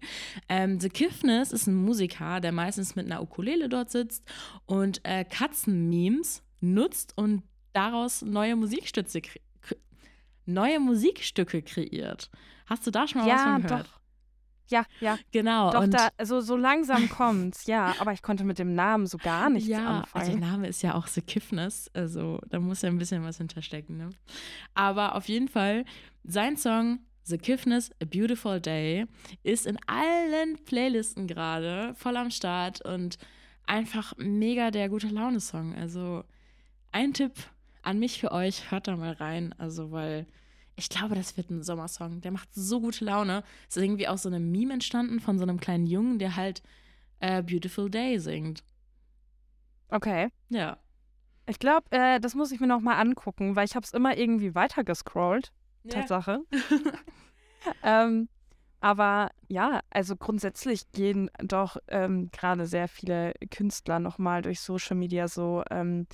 Ähm, 0.49 0.79
The 0.79 0.89
Kiffness 0.89 1.51
ist 1.51 1.67
ein 1.67 1.75
Musiker, 1.75 2.39
der 2.39 2.51
meistens 2.51 2.95
mit 2.95 3.05
einer 3.07 3.21
Ukulele 3.21 3.69
dort 3.69 3.89
sitzt 3.91 4.23
und 4.65 5.01
äh, 5.03 5.25
Katzenmemes 5.25 6.43
nutzt 6.59 7.17
und 7.17 7.43
daraus 7.73 8.21
neue 8.21 8.55
Musikstücke, 8.55 9.39
neue 10.45 10.79
Musikstücke 10.79 11.61
kreiert. 11.61 12.29
Hast 12.67 12.85
du 12.85 12.91
da 12.91 13.07
schon 13.07 13.21
mal 13.21 13.27
was 13.27 13.41
Ja, 13.41 13.53
von 13.53 13.61
gehört? 13.63 13.87
doch. 13.87 14.00
Ja, 14.71 14.85
ja. 14.99 15.19
Genau. 15.31 15.71
Doch, 15.71 15.81
und 15.81 15.93
da, 15.93 16.09
also 16.17 16.41
so 16.41 16.55
langsam 16.55 17.09
kommt's, 17.17 17.67
ja. 17.67 17.93
Aber 17.99 18.13
ich 18.13 18.21
konnte 18.21 18.43
mit 18.43 18.57
dem 18.57 18.73
Namen 18.73 19.05
so 19.05 19.17
gar 19.17 19.49
nichts 19.49 19.69
ja, 19.69 19.77
also 19.77 20.31
der 20.31 20.35
anfangen. 20.35 20.39
Name 20.39 20.67
ist 20.67 20.81
ja 20.81 20.95
auch 20.95 21.07
The 21.07 21.21
Kiffness, 21.21 21.91
also 21.93 22.39
da 22.49 22.59
muss 22.59 22.81
ja 22.81 22.89
ein 22.89 22.97
bisschen 22.97 23.23
was 23.23 23.37
hinterstecken. 23.37 23.97
Ne? 23.97 24.09
Aber 24.73 25.15
auf 25.15 25.27
jeden 25.27 25.47
Fall, 25.47 25.85
sein 26.23 26.57
Song 26.57 26.99
The 27.23 27.37
Kiffness, 27.37 27.91
A 28.01 28.05
Beautiful 28.05 28.59
Day, 28.59 29.05
ist 29.43 29.67
in 29.67 29.77
allen 29.87 30.57
Playlisten 30.65 31.27
gerade 31.27 31.93
voll 31.95 32.17
am 32.17 32.31
Start 32.31 32.83
und 32.83 33.17
einfach 33.67 34.13
mega 34.17 34.71
der 34.71 34.89
gute 34.89 35.07
Laune-Song. 35.07 35.75
Also 35.75 36.23
ein 36.91 37.13
Tipp 37.13 37.33
an 37.83 37.99
mich 37.99 38.19
für 38.19 38.31
euch, 38.31 38.71
hört 38.71 38.87
da 38.87 38.95
mal 38.97 39.13
rein, 39.13 39.53
also 39.57 39.91
weil 39.91 40.25
ich 40.81 40.89
glaube, 40.89 41.13
das 41.13 41.37
wird 41.37 41.51
ein 41.51 41.61
Sommersong. 41.61 42.21
Der 42.21 42.31
macht 42.31 42.49
so 42.53 42.81
gute 42.81 43.05
Laune. 43.05 43.43
Es 43.69 43.77
ist 43.77 43.83
irgendwie 43.83 44.07
aus 44.07 44.23
so 44.23 44.29
einem 44.29 44.51
Meme 44.51 44.73
entstanden 44.73 45.19
von 45.19 45.37
so 45.37 45.43
einem 45.43 45.59
kleinen 45.59 45.85
Jungen, 45.85 46.17
der 46.17 46.35
halt 46.35 46.63
äh, 47.19 47.43
Beautiful 47.43 47.89
Day 47.89 48.17
singt. 48.19 48.63
Okay. 49.89 50.29
Ja. 50.49 50.77
Ich 51.45 51.59
glaube, 51.59 51.85
äh, 51.91 52.19
das 52.19 52.33
muss 52.33 52.51
ich 52.51 52.59
mir 52.59 52.67
noch 52.67 52.81
mal 52.81 52.99
angucken, 52.99 53.55
weil 53.55 53.65
ich 53.65 53.75
habe 53.75 53.83
es 53.83 53.93
immer 53.93 54.17
irgendwie 54.17 54.55
weitergescrollt. 54.55 55.51
Tatsache. 55.87 56.39
ähm, 57.83 58.27
Aber 58.79 59.29
ja, 59.49 59.81
also 59.91 60.15
grundsätzlich 60.15 60.91
gehen 60.91 61.29
doch 61.37 61.77
ähm, 61.89 62.31
gerade 62.31 62.65
sehr 62.65 62.87
viele 62.87 63.33
Künstler 63.51 63.99
nochmal 63.99 64.41
durch 64.41 64.61
Social 64.61 64.95
Media 64.95 65.27
so 65.27 65.63
ähm, 65.69 66.07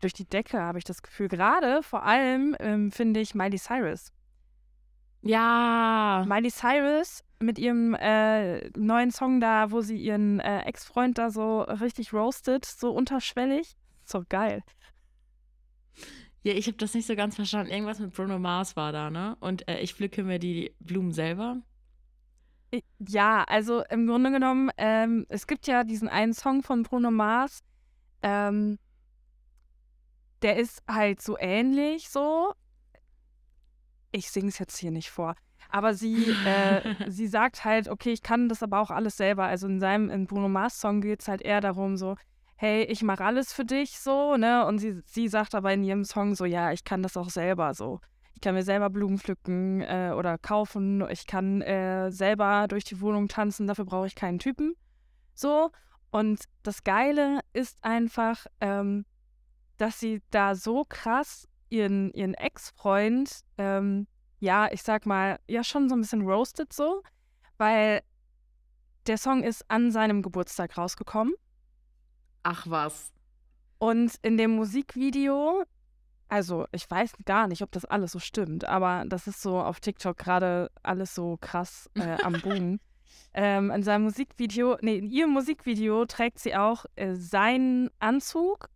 durch 0.00 0.12
die 0.12 0.24
Decke, 0.24 0.60
habe 0.60 0.78
ich 0.78 0.84
das 0.84 1.02
Gefühl. 1.02 1.28
Gerade 1.28 1.82
vor 1.82 2.04
allem 2.04 2.56
ähm, 2.60 2.90
finde 2.90 3.20
ich 3.20 3.34
Miley 3.34 3.58
Cyrus. 3.58 4.12
Ja. 5.22 6.24
Miley 6.26 6.50
Cyrus 6.50 7.22
mit 7.40 7.58
ihrem 7.58 7.94
äh, 7.94 8.68
neuen 8.78 9.10
Song 9.10 9.40
da, 9.40 9.70
wo 9.70 9.80
sie 9.80 9.96
ihren 9.96 10.40
äh, 10.40 10.60
Ex-Freund 10.62 11.18
da 11.18 11.30
so 11.30 11.62
richtig 11.62 12.12
roastet, 12.12 12.64
so 12.64 12.90
unterschwellig. 12.90 13.76
So 14.04 14.24
geil. 14.28 14.62
Ja, 16.42 16.54
ich 16.54 16.66
habe 16.66 16.78
das 16.78 16.94
nicht 16.94 17.06
so 17.06 17.14
ganz 17.16 17.36
verstanden. 17.36 17.70
Irgendwas 17.70 17.98
mit 17.98 18.14
Bruno 18.14 18.38
Mars 18.38 18.74
war 18.76 18.92
da, 18.92 19.10
ne? 19.10 19.36
Und 19.40 19.68
äh, 19.68 19.80
ich 19.80 19.94
pflücke 19.94 20.22
mir 20.22 20.38
die 20.38 20.74
Blumen 20.80 21.12
selber. 21.12 21.62
Ja, 22.98 23.44
also 23.44 23.82
im 23.90 24.06
Grunde 24.06 24.30
genommen, 24.30 24.70
ähm, 24.76 25.26
es 25.28 25.46
gibt 25.46 25.66
ja 25.66 25.84
diesen 25.84 26.08
einen 26.08 26.32
Song 26.32 26.62
von 26.62 26.82
Bruno 26.84 27.10
Mars, 27.10 27.62
ähm, 28.22 28.78
der 30.42 30.56
ist 30.56 30.82
halt 30.88 31.22
so 31.22 31.36
ähnlich 31.38 32.08
so. 32.08 32.52
Ich 34.12 34.30
singe 34.30 34.48
es 34.48 34.58
jetzt 34.58 34.76
hier 34.76 34.90
nicht 34.90 35.10
vor. 35.10 35.34
Aber 35.68 35.94
sie, 35.94 36.34
äh, 36.44 36.94
sie 37.10 37.26
sagt 37.26 37.64
halt, 37.64 37.88
okay, 37.88 38.12
ich 38.12 38.22
kann 38.22 38.48
das 38.48 38.62
aber 38.62 38.80
auch 38.80 38.90
alles 38.90 39.16
selber. 39.16 39.44
Also 39.44 39.66
in 39.66 39.80
seinem, 39.80 40.10
in 40.10 40.26
Bruno 40.26 40.48
Mars 40.48 40.80
Song 40.80 41.00
geht 41.00 41.20
es 41.20 41.28
halt 41.28 41.42
eher 41.42 41.60
darum, 41.60 41.96
so, 41.96 42.16
hey, 42.56 42.84
ich 42.84 43.02
mache 43.02 43.24
alles 43.24 43.52
für 43.52 43.64
dich 43.64 43.98
so, 43.98 44.36
ne? 44.36 44.66
Und 44.66 44.78
sie, 44.78 45.00
sie 45.06 45.28
sagt 45.28 45.54
aber 45.54 45.72
in 45.72 45.84
ihrem 45.84 46.04
Song 46.04 46.34
so, 46.34 46.44
ja, 46.44 46.72
ich 46.72 46.84
kann 46.84 47.02
das 47.02 47.16
auch 47.16 47.30
selber 47.30 47.74
so. 47.74 48.00
Ich 48.34 48.40
kann 48.40 48.54
mir 48.54 48.62
selber 48.62 48.90
Blumen 48.90 49.18
pflücken 49.18 49.82
äh, 49.82 50.12
oder 50.16 50.38
kaufen. 50.38 51.06
Ich 51.10 51.26
kann 51.26 51.62
äh, 51.62 52.10
selber 52.10 52.66
durch 52.68 52.84
die 52.84 53.00
Wohnung 53.00 53.28
tanzen. 53.28 53.66
Dafür 53.66 53.84
brauche 53.84 54.06
ich 54.06 54.14
keinen 54.14 54.38
Typen. 54.38 54.74
So. 55.34 55.70
Und 56.10 56.44
das 56.62 56.82
Geile 56.82 57.40
ist 57.52 57.78
einfach, 57.82 58.46
ähm, 58.60 59.04
dass 59.80 59.98
sie 59.98 60.22
da 60.30 60.54
so 60.54 60.84
krass 60.84 61.48
ihren, 61.70 62.12
ihren 62.12 62.34
Ex-Freund, 62.34 63.40
ähm, 63.56 64.06
ja, 64.38 64.70
ich 64.72 64.82
sag 64.82 65.06
mal, 65.06 65.38
ja, 65.48 65.64
schon 65.64 65.88
so 65.88 65.94
ein 65.94 66.00
bisschen 66.00 66.22
roasted 66.22 66.72
so, 66.72 67.02
weil 67.56 68.02
der 69.06 69.18
Song 69.18 69.42
ist 69.42 69.64
an 69.68 69.90
seinem 69.90 70.22
Geburtstag 70.22 70.76
rausgekommen. 70.76 71.34
Ach 72.42 72.66
was. 72.68 73.12
Und 73.78 74.16
in 74.22 74.36
dem 74.36 74.52
Musikvideo, 74.52 75.64
also 76.28 76.66
ich 76.72 76.90
weiß 76.90 77.14
gar 77.24 77.46
nicht, 77.46 77.62
ob 77.62 77.72
das 77.72 77.84
alles 77.86 78.12
so 78.12 78.18
stimmt, 78.18 78.66
aber 78.66 79.04
das 79.06 79.26
ist 79.26 79.40
so 79.40 79.60
auf 79.60 79.80
TikTok 79.80 80.16
gerade 80.18 80.70
alles 80.82 81.14
so 81.14 81.38
krass 81.40 81.88
äh, 81.94 82.22
am 82.22 82.32
Boom. 82.42 82.80
ähm, 83.32 83.70
in 83.70 83.82
seinem 83.82 84.04
Musikvideo, 84.04 84.76
nee, 84.82 84.98
in 84.98 85.06
ihrem 85.06 85.30
Musikvideo 85.30 86.04
trägt 86.04 86.38
sie 86.38 86.54
auch 86.54 86.84
äh, 86.96 87.14
seinen 87.14 87.90
Anzug. 87.98 88.68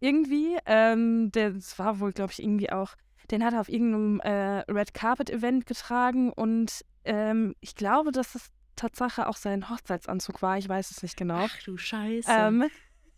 Irgendwie, 0.00 0.56
ähm, 0.66 1.30
das 1.32 1.78
war 1.78 2.00
wohl, 2.00 2.12
glaube 2.12 2.32
ich, 2.32 2.42
irgendwie 2.42 2.70
auch, 2.70 2.94
den 3.30 3.44
hat 3.44 3.52
er 3.52 3.60
auf 3.60 3.68
irgendeinem 3.68 4.20
äh, 4.20 4.60
Red 4.70 4.94
Carpet 4.94 5.30
Event 5.30 5.66
getragen 5.66 6.32
und 6.32 6.84
ähm, 7.04 7.54
ich 7.60 7.74
glaube, 7.74 8.12
dass 8.12 8.34
es 8.34 8.50
Tatsache 8.76 9.26
auch 9.26 9.36
sein 9.36 9.68
Hochzeitsanzug 9.68 10.40
war. 10.40 10.56
Ich 10.56 10.68
weiß 10.68 10.90
es 10.90 11.02
nicht 11.02 11.16
genau. 11.16 11.46
Ach 11.48 11.62
du 11.64 11.76
Scheiße. 11.76 12.30
Ähm, 12.30 12.70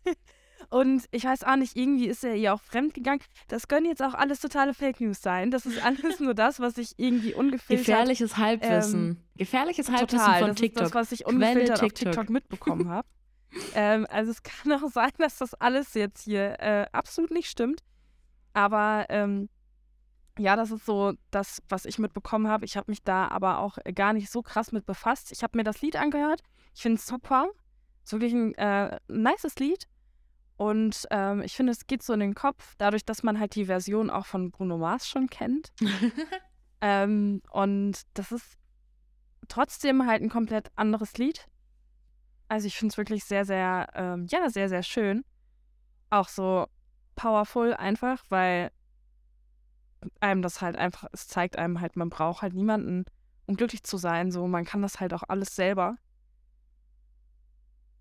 und 0.71 1.05
ich 1.11 1.25
weiß 1.25 1.45
auch 1.45 1.57
nicht, 1.57 1.77
irgendwie 1.77 2.07
ist 2.07 2.25
er 2.25 2.35
ihr 2.35 2.55
auch 2.55 2.61
fremd 2.63 2.95
gegangen. 2.95 3.21
Das 3.49 3.69
können 3.69 3.87
jetzt 3.87 4.03
auch 4.03 4.15
alles 4.15 4.41
totale 4.41 4.75
Fake 4.75 5.01
News 5.01 5.21
sein. 5.21 5.51
Das 5.51 5.67
ist 5.67 5.85
alles 5.85 6.19
nur 6.21 6.35
das, 6.35 6.61
was 6.61 6.79
ich 6.79 6.95
irgendwie 6.97 7.35
ungefiltert 7.35 7.87
Gefährliches 7.87 8.37
Halbwissen. 8.37 9.01
Ähm, 9.01 9.17
Gefährliches 9.37 9.91
Halbwissen 9.91 10.19
total. 10.19 10.39
von 10.41 10.49
das 10.49 10.57
TikTok. 10.57 10.83
ist 10.83 10.95
das, 10.95 10.95
was 10.95 11.13
ich 11.13 11.25
Quelle 11.25 11.37
ungefiltert 11.37 11.83
auf 11.83 11.89
TikTok. 11.89 12.13
TikTok 12.13 12.31
mitbekommen 12.31 12.89
habe. 12.89 13.07
Ähm, 13.75 14.07
also 14.11 14.31
es 14.31 14.43
kann 14.43 14.73
auch 14.73 14.89
sein, 14.89 15.13
dass 15.19 15.39
das 15.39 15.55
alles 15.55 15.95
jetzt 15.95 16.25
hier 16.25 16.61
äh, 16.61 16.87
absolut 16.93 17.31
nicht 17.31 17.49
stimmt. 17.49 17.81
Aber 18.53 19.07
ähm, 19.09 19.49
ja, 20.39 20.57
das 20.57 20.71
ist 20.71 20.87
so 20.87 21.13
das, 21.31 21.63
was 21.69 21.85
ich 21.85 21.99
mitbekommen 21.99 22.49
habe. 22.49 22.65
Ich 22.65 22.77
habe 22.77 22.91
mich 22.91 23.03
da 23.03 23.29
aber 23.29 23.59
auch 23.59 23.79
gar 23.95 24.13
nicht 24.13 24.31
so 24.31 24.43
krass 24.43 24.73
mit 24.73 24.87
befasst. 24.87 25.33
Ich 25.33 25.43
habe 25.43 25.57
mir 25.57 25.65
das 25.65 25.83
Lied 25.83 25.97
angehört. 25.97 26.43
Ich 26.75 26.83
finde 26.83 26.99
es 26.99 27.07
super. 27.07 27.49
Ist 28.05 28.13
wirklich 28.13 28.33
ein 28.33 28.55
äh, 28.55 28.99
nices 29.09 29.57
Lied. 29.57 29.87
Und 30.57 31.07
ähm, 31.11 31.41
ich 31.43 31.55
finde, 31.55 31.73
es 31.73 31.87
geht 31.87 32.03
so 32.03 32.13
in 32.13 32.21
den 32.21 32.35
Kopf, 32.35 32.75
dadurch, 32.77 33.05
dass 33.05 33.23
man 33.23 33.41
halt 33.41 33.55
die 33.55 33.65
Version 33.65 34.11
auch 34.11 34.27
von 34.27 34.51
Bruno 34.51 34.77
Mars 34.77 35.09
schon 35.09 35.29
kennt. 35.29 35.73
ähm, 36.83 37.41
und 37.51 38.03
das 38.13 38.31
ist 38.31 38.59
trotzdem 39.49 40.07
halt 40.07 40.23
ein 40.23 40.29
komplett 40.29 40.71
anderes 40.77 41.17
Lied. 41.17 41.47
Also 42.51 42.67
ich 42.67 42.77
finde 42.77 42.91
es 42.91 42.99
wirklich 42.99 43.23
sehr, 43.25 43.45
sehr, 43.45 43.87
ähm, 43.95 44.27
ja, 44.29 44.51
sehr, 44.51 44.69
sehr 44.69 44.83
schön. 44.83 45.25
Auch 46.11 46.27
so 46.27 46.67
powerful 47.15 47.75
einfach, 47.75 48.25
weil 48.29 48.73
einem 50.19 50.43
das 50.43 50.61
halt 50.61 50.75
einfach, 50.75 51.07
es 51.13 51.29
zeigt 51.29 51.57
einem 51.57 51.81
halt, 51.81 51.95
man 51.95 52.11
braucht 52.11 52.43
halt 52.43 52.55
niemanden, 52.55 53.05
um 53.47 53.55
glücklich 53.55 53.85
zu 53.85 53.99
sein. 53.99 54.33
So, 54.33 54.49
man 54.49 54.65
kann 54.65 54.83
das 54.83 54.99
halt 54.99 55.15
auch 55.15 55.23
alles 55.29 55.55
selber. 55.55 55.95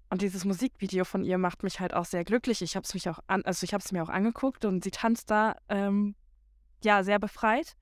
Und 0.09 0.23
dieses 0.23 0.45
Musikvideo 0.45 1.05
von 1.05 1.23
ihr 1.23 1.37
macht 1.37 1.61
mich 1.61 1.79
halt 1.79 1.93
auch 1.93 2.05
sehr 2.05 2.23
glücklich. 2.23 2.63
Ich 2.63 2.75
habe 2.75 2.85
es 2.85 2.95
mich 2.95 3.07
auch 3.07 3.19
an, 3.27 3.45
also 3.45 3.63
ich 3.63 3.75
habe 3.75 3.83
es 3.83 3.91
mir 3.91 4.01
auch 4.01 4.09
angeguckt 4.09 4.65
und 4.65 4.83
sie 4.83 4.89
tanzt 4.89 5.29
da 5.29 5.57
ähm, 5.69 6.15
ja 6.83 7.03
sehr 7.03 7.19
befreit. 7.19 7.75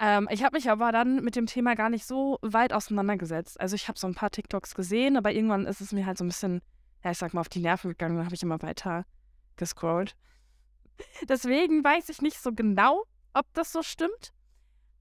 Ähm, 0.00 0.28
ich 0.30 0.44
habe 0.44 0.56
mich 0.56 0.70
aber 0.70 0.92
dann 0.92 1.24
mit 1.24 1.34
dem 1.34 1.46
Thema 1.46 1.74
gar 1.74 1.90
nicht 1.90 2.06
so 2.06 2.38
weit 2.42 2.72
auseinandergesetzt. 2.72 3.60
Also 3.60 3.74
ich 3.74 3.88
habe 3.88 3.98
so 3.98 4.06
ein 4.06 4.14
paar 4.14 4.30
TikToks 4.30 4.74
gesehen, 4.74 5.16
aber 5.16 5.32
irgendwann 5.32 5.66
ist 5.66 5.80
es 5.80 5.92
mir 5.92 6.06
halt 6.06 6.18
so 6.18 6.24
ein 6.24 6.28
bisschen, 6.28 6.62
ja, 7.04 7.10
ich 7.10 7.18
sag 7.18 7.34
mal, 7.34 7.40
auf 7.40 7.48
die 7.48 7.60
Nerven 7.60 7.90
gegangen. 7.90 8.16
Dann 8.16 8.24
habe 8.24 8.34
ich 8.34 8.42
immer 8.42 8.62
weiter 8.62 9.06
gescrollt. 9.56 10.14
Deswegen 11.28 11.82
weiß 11.82 12.08
ich 12.10 12.22
nicht 12.22 12.40
so 12.40 12.52
genau, 12.52 13.04
ob 13.34 13.46
das 13.54 13.72
so 13.72 13.82
stimmt. 13.82 14.32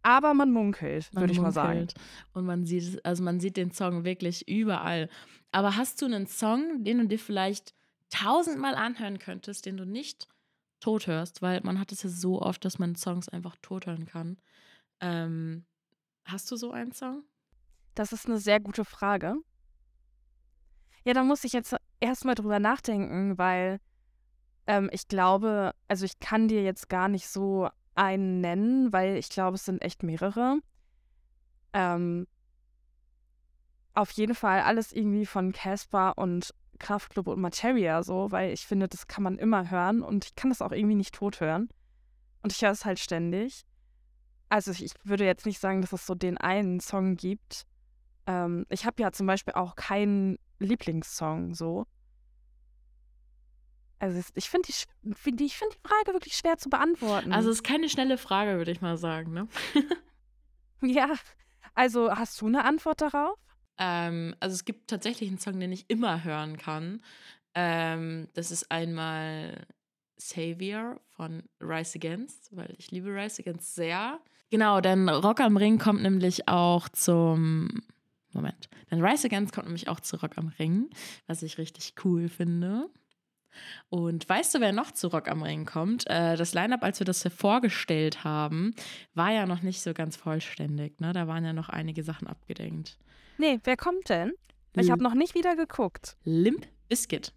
Aber 0.01 0.33
man 0.33 0.51
munkelt, 0.51 1.13
würde 1.13 1.33
ich 1.33 1.39
mal 1.41 1.51
sagen. 1.51 1.87
Und 2.33 2.45
man 2.45 2.65
sieht, 2.65 3.03
also 3.05 3.23
man 3.23 3.39
sieht 3.39 3.57
den 3.57 3.71
Song 3.71 4.05
wirklich 4.05 4.47
überall. 4.47 5.09
Aber 5.51 5.75
hast 5.75 6.01
du 6.01 6.05
einen 6.05 6.27
Song, 6.27 6.83
den 6.83 6.99
du 6.99 7.07
dir 7.07 7.19
vielleicht 7.19 7.73
tausendmal 8.09 8.75
anhören 8.75 9.19
könntest, 9.19 9.65
den 9.65 9.75
du 9.75 9.85
nicht 9.85 10.27
tot 10.79 11.07
hörst? 11.07 11.41
Weil 11.41 11.61
man 11.61 11.79
hat 11.79 11.91
es 11.91 12.03
ja 12.03 12.09
so 12.09 12.41
oft, 12.41 12.63
dass 12.63 12.79
man 12.79 12.95
Songs 12.95 13.27
einfach 13.27 13.57
tot 13.61 13.85
hören 13.85 14.05
kann. 14.05 14.37
Ähm, 15.01 15.65
hast 16.25 16.49
du 16.51 16.55
so 16.55 16.71
einen 16.71 16.91
Song? 16.91 17.23
Das 17.95 18.11
ist 18.11 18.27
eine 18.27 18.39
sehr 18.39 18.59
gute 18.59 18.85
Frage. 18.85 19.35
Ja, 21.03 21.13
da 21.13 21.23
muss 21.23 21.43
ich 21.43 21.53
jetzt 21.53 21.75
erstmal 21.99 22.35
drüber 22.35 22.59
nachdenken, 22.59 23.37
weil 23.37 23.79
ähm, 24.67 24.89
ich 24.91 25.07
glaube, 25.07 25.73
also 25.87 26.05
ich 26.05 26.19
kann 26.19 26.47
dir 26.47 26.63
jetzt 26.63 26.89
gar 26.89 27.07
nicht 27.07 27.27
so 27.27 27.69
einen 27.95 28.41
nennen, 28.41 28.93
weil 28.93 29.17
ich 29.17 29.29
glaube, 29.29 29.55
es 29.55 29.65
sind 29.65 29.81
echt 29.81 30.03
mehrere. 30.03 30.59
Ähm, 31.73 32.27
auf 33.93 34.11
jeden 34.11 34.35
Fall 34.35 34.61
alles 34.61 34.91
irgendwie 34.93 35.25
von 35.25 35.51
Casper 35.53 36.13
und 36.17 36.53
Kraftklub 36.79 37.27
und 37.27 37.41
Materia 37.41 38.03
so, 38.03 38.31
weil 38.31 38.53
ich 38.53 38.67
finde, 38.67 38.87
das 38.87 39.07
kann 39.07 39.23
man 39.23 39.39
immer 39.39 39.71
hören 39.71 40.03
und 40.03 40.25
ich 40.25 40.35
kann 40.35 40.51
das 40.51 40.61
auch 40.61 40.71
irgendwie 40.71 40.95
nicht 40.95 41.15
tot 41.15 41.39
hören. 41.39 41.69
Und 42.43 42.51
ich 42.51 42.61
höre 42.61 42.71
es 42.71 42.85
halt 42.85 42.99
ständig. 42.99 43.65
Also 44.49 44.71
ich, 44.71 44.83
ich 44.83 44.93
würde 45.03 45.25
jetzt 45.25 45.45
nicht 45.45 45.59
sagen, 45.59 45.81
dass 45.81 45.93
es 45.93 46.05
so 46.05 46.15
den 46.15 46.37
einen 46.37 46.79
Song 46.79 47.17
gibt. 47.17 47.65
Ähm, 48.25 48.65
ich 48.69 48.85
habe 48.85 49.01
ja 49.01 49.11
zum 49.11 49.27
Beispiel 49.27 49.53
auch 49.53 49.75
keinen 49.75 50.37
Lieblingssong 50.59 51.53
so. 51.53 51.85
Also 53.99 54.21
ich 54.35 54.49
finde 54.49 54.67
die, 54.67 55.13
find 55.13 55.39
die, 55.39 55.49
find 55.49 55.73
die 55.73 55.87
Frage 55.87 56.13
wirklich 56.13 56.35
schwer 56.35 56.57
zu 56.57 56.69
beantworten. 56.69 57.33
Also 57.33 57.49
es 57.49 57.57
ist 57.57 57.63
keine 57.63 57.89
schnelle 57.89 58.17
Frage, 58.17 58.57
würde 58.57 58.71
ich 58.71 58.81
mal 58.81 58.97
sagen, 58.97 59.33
ne? 59.33 59.47
ja, 60.81 61.15
also 61.73 62.11
hast 62.11 62.39
du 62.41 62.47
eine 62.47 62.63
Antwort 62.63 63.01
darauf? 63.01 63.37
Ähm, 63.79 64.35
also 64.39 64.53
es 64.53 64.65
gibt 64.65 64.89
tatsächlich 64.89 65.29
einen 65.29 65.39
Song, 65.39 65.59
den 65.59 65.71
ich 65.71 65.89
immer 65.89 66.23
hören 66.23 66.57
kann. 66.57 67.01
Ähm, 67.55 68.27
das 68.33 68.51
ist 68.51 68.71
einmal 68.71 69.65
Savior 70.17 70.99
von 71.15 71.43
Rise 71.59 71.97
Against, 71.97 72.55
weil 72.55 72.73
ich 72.77 72.91
liebe 72.91 73.09
Rise 73.09 73.41
Against 73.41 73.75
sehr. 73.75 74.19
Genau, 74.49 74.81
denn 74.81 75.09
Rock 75.09 75.41
am 75.41 75.57
Ring 75.57 75.77
kommt 75.77 76.01
nämlich 76.01 76.47
auch 76.47 76.87
zum 76.89 77.81
Moment. 78.33 78.69
Denn 78.89 79.03
Rise 79.03 79.27
Against 79.27 79.53
kommt 79.53 79.67
nämlich 79.67 79.89
auch 79.89 79.99
zu 79.99 80.15
Rock 80.17 80.37
am 80.37 80.49
Ring, 80.59 80.89
was 81.25 81.43
ich 81.43 81.57
richtig 81.57 81.95
cool 82.05 82.29
finde. 82.29 82.89
Und 83.89 84.27
weißt 84.27 84.53
du, 84.55 84.59
wer 84.59 84.71
noch 84.71 84.91
zu 84.91 85.07
Rock 85.07 85.27
am 85.29 85.41
Ring 85.41 85.65
kommt? 85.65 86.07
Äh, 86.07 86.35
das 86.35 86.53
Line-Up, 86.53 86.83
als 86.83 86.99
wir 86.99 87.05
das 87.05 87.23
hier 87.23 87.31
vorgestellt 87.31 88.23
haben, 88.23 88.73
war 89.13 89.31
ja 89.31 89.45
noch 89.45 89.61
nicht 89.61 89.81
so 89.81 89.93
ganz 89.93 90.15
vollständig. 90.15 90.99
Ne? 90.99 91.11
Da 91.13 91.27
waren 91.27 91.43
ja 91.43 91.53
noch 91.53 91.69
einige 91.69 92.03
Sachen 92.03 92.27
abgedenkt. 92.27 92.97
Nee, 93.37 93.59
wer 93.63 93.77
kommt 93.77 94.09
denn? 94.09 94.33
Ich 94.75 94.91
habe 94.91 95.01
noch 95.01 95.15
nicht 95.15 95.33
wieder 95.33 95.55
geguckt. 95.55 96.17
Limp 96.23 96.67
Bizkit. 96.87 97.33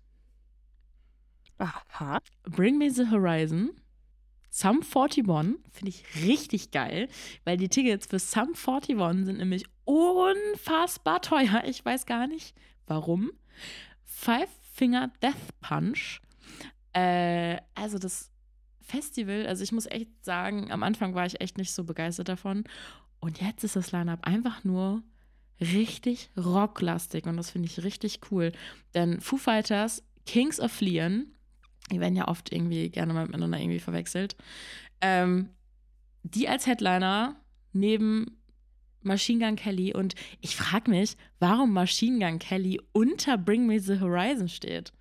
Aha. 1.57 2.21
Bring 2.43 2.77
Me 2.77 2.91
the 2.91 3.11
Horizon. 3.11 3.71
Sum 4.51 4.83
41 4.83 5.25
finde 5.71 5.89
ich 5.89 6.05
richtig 6.27 6.73
geil, 6.73 7.09
weil 7.45 7.57
die 7.57 7.69
Tickets 7.69 8.07
für 8.07 8.19
Sum 8.19 8.55
41 8.55 9.25
sind 9.25 9.39
nämlich 9.39 9.65
unfassbar 9.85 11.23
teuer. 11.23 11.63
Ich 11.67 11.85
weiß 11.85 12.05
gar 12.05 12.27
nicht 12.27 12.55
warum. 12.87 13.31
Five 14.05 14.51
Finger 14.73 15.13
Death 15.23 15.61
Punch. 15.61 16.21
Äh, 16.93 17.59
also 17.75 17.99
das 17.99 18.31
Festival, 18.81 19.47
also 19.47 19.63
ich 19.63 19.73
muss 19.73 19.87
echt 19.87 20.09
sagen, 20.25 20.73
am 20.73 20.83
Anfang 20.83 21.15
war 21.15 21.27
ich 21.27 21.41
echt 21.41 21.57
nicht 21.57 21.73
so 21.73 21.85
begeistert 21.85 22.29
davon. 22.29 22.65
Und 23.21 23.41
jetzt 23.41 23.63
ist 23.63 23.77
das 23.77 23.93
Line-Up 23.93 24.27
einfach 24.27 24.65
nur 24.65 25.03
richtig 25.61 26.31
rocklastig 26.37 27.27
und 27.27 27.37
das 27.37 27.51
finde 27.51 27.69
ich 27.69 27.85
richtig 27.85 28.21
cool. 28.31 28.53
Denn 28.95 29.21
Foo 29.21 29.37
Fighters, 29.37 30.03
Kings 30.27 30.59
of 30.59 30.81
Leon, 30.81 31.27
die 31.91 32.01
werden 32.01 32.17
ja 32.17 32.29
oft 32.29 32.53
irgendwie 32.53 32.89
gerne 32.91 33.13
mal 33.13 33.27
miteinander 33.27 33.59
irgendwie 33.59 33.81
verwechselt, 33.81 34.37
ähm, 35.01 35.51
die 36.23 36.49
als 36.49 36.67
Headliner 36.67 37.37
neben 37.73 38.39
Machine 39.03 39.45
Gun 39.45 39.57
Kelly 39.57 39.95
und 39.95 40.15
ich 40.41 40.57
frage 40.57 40.91
mich, 40.91 41.17
warum 41.39 41.73
Machine 41.73 42.25
Gun 42.25 42.39
Kelly 42.39 42.81
unter 42.93 43.39
Bring 43.39 43.67
Me 43.67 43.81
the 43.81 44.01
Horizon 44.01 44.49
steht. 44.49 44.93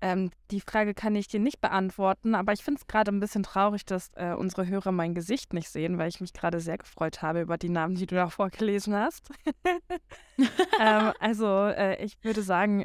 Ähm, 0.00 0.30
die 0.50 0.60
Frage 0.60 0.94
kann 0.94 1.14
ich 1.14 1.28
dir 1.28 1.38
nicht 1.38 1.60
beantworten, 1.60 2.34
aber 2.34 2.52
ich 2.52 2.64
finde 2.64 2.80
es 2.80 2.88
gerade 2.88 3.12
ein 3.12 3.20
bisschen 3.20 3.44
traurig, 3.44 3.84
dass 3.84 4.10
äh, 4.16 4.32
unsere 4.32 4.66
Hörer 4.66 4.90
mein 4.90 5.14
Gesicht 5.14 5.52
nicht 5.52 5.68
sehen, 5.68 5.96
weil 5.96 6.08
ich 6.08 6.20
mich 6.20 6.32
gerade 6.32 6.58
sehr 6.58 6.78
gefreut 6.78 7.22
habe 7.22 7.42
über 7.42 7.56
die 7.56 7.68
Namen, 7.68 7.94
die 7.94 8.06
du 8.06 8.16
da 8.16 8.28
vorgelesen 8.28 8.94
hast. 8.94 9.30
ähm, 10.80 11.12
also 11.20 11.66
äh, 11.66 12.04
ich 12.04 12.16
würde 12.24 12.42
sagen, 12.42 12.84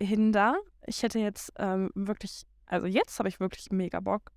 Hinder. 0.00 0.56
Ich 0.86 1.02
hätte 1.02 1.18
jetzt 1.18 1.52
ähm, 1.58 1.90
wirklich, 1.94 2.42
also 2.66 2.86
jetzt 2.86 3.18
habe 3.18 3.28
ich 3.28 3.40
wirklich 3.40 3.70
mega 3.70 4.00
Bock 4.00 4.30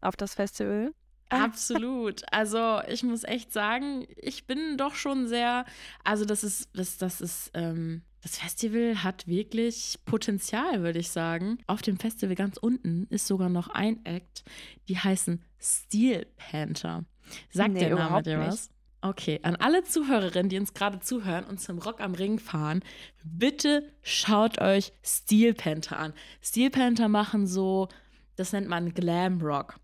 auf 0.00 0.16
das 0.16 0.34
Festival. 0.34 0.92
Absolut. 1.30 2.22
Also 2.32 2.80
ich 2.88 3.02
muss 3.02 3.22
echt 3.24 3.52
sagen, 3.52 4.04
ich 4.16 4.46
bin 4.46 4.76
doch 4.76 4.94
schon 4.94 5.28
sehr, 5.28 5.64
also 6.02 6.24
das 6.24 6.42
ist, 6.42 6.68
das, 6.74 6.98
das 6.98 7.20
ist, 7.20 7.50
ähm, 7.54 8.02
das 8.22 8.38
Festival 8.38 9.02
hat 9.02 9.26
wirklich 9.26 9.98
Potenzial, 10.04 10.82
würde 10.82 10.98
ich 10.98 11.10
sagen. 11.10 11.58
Auf 11.66 11.82
dem 11.82 11.98
Festival 11.98 12.34
ganz 12.34 12.56
unten 12.56 13.06
ist 13.10 13.26
sogar 13.26 13.48
noch 13.48 13.68
ein 13.68 14.04
Act, 14.04 14.42
die 14.88 14.98
heißen 14.98 15.42
Steel 15.58 16.26
Panther. 16.36 17.04
Sagt 17.50 17.74
Nee, 17.74 17.80
der 17.80 17.94
Name 17.94 18.22
dir 18.22 18.38
nicht. 18.38 18.70
Okay, 19.02 19.40
an 19.42 19.56
alle 19.56 19.82
Zuhörerinnen, 19.82 20.50
die 20.50 20.58
uns 20.58 20.74
gerade 20.74 21.00
zuhören 21.00 21.44
und 21.44 21.58
zum 21.58 21.78
Rock 21.78 22.00
am 22.00 22.14
Ring 22.14 22.38
fahren, 22.38 22.82
bitte 23.24 23.90
schaut 24.02 24.60
euch 24.60 24.92
Steel 25.02 25.54
Panther 25.54 25.98
an. 25.98 26.12
Steel 26.42 26.68
Panther 26.68 27.08
machen 27.08 27.46
so, 27.46 27.88
das 28.36 28.52
nennt 28.52 28.68
man 28.68 28.92
Glam 28.92 29.40
Rock. 29.40 29.76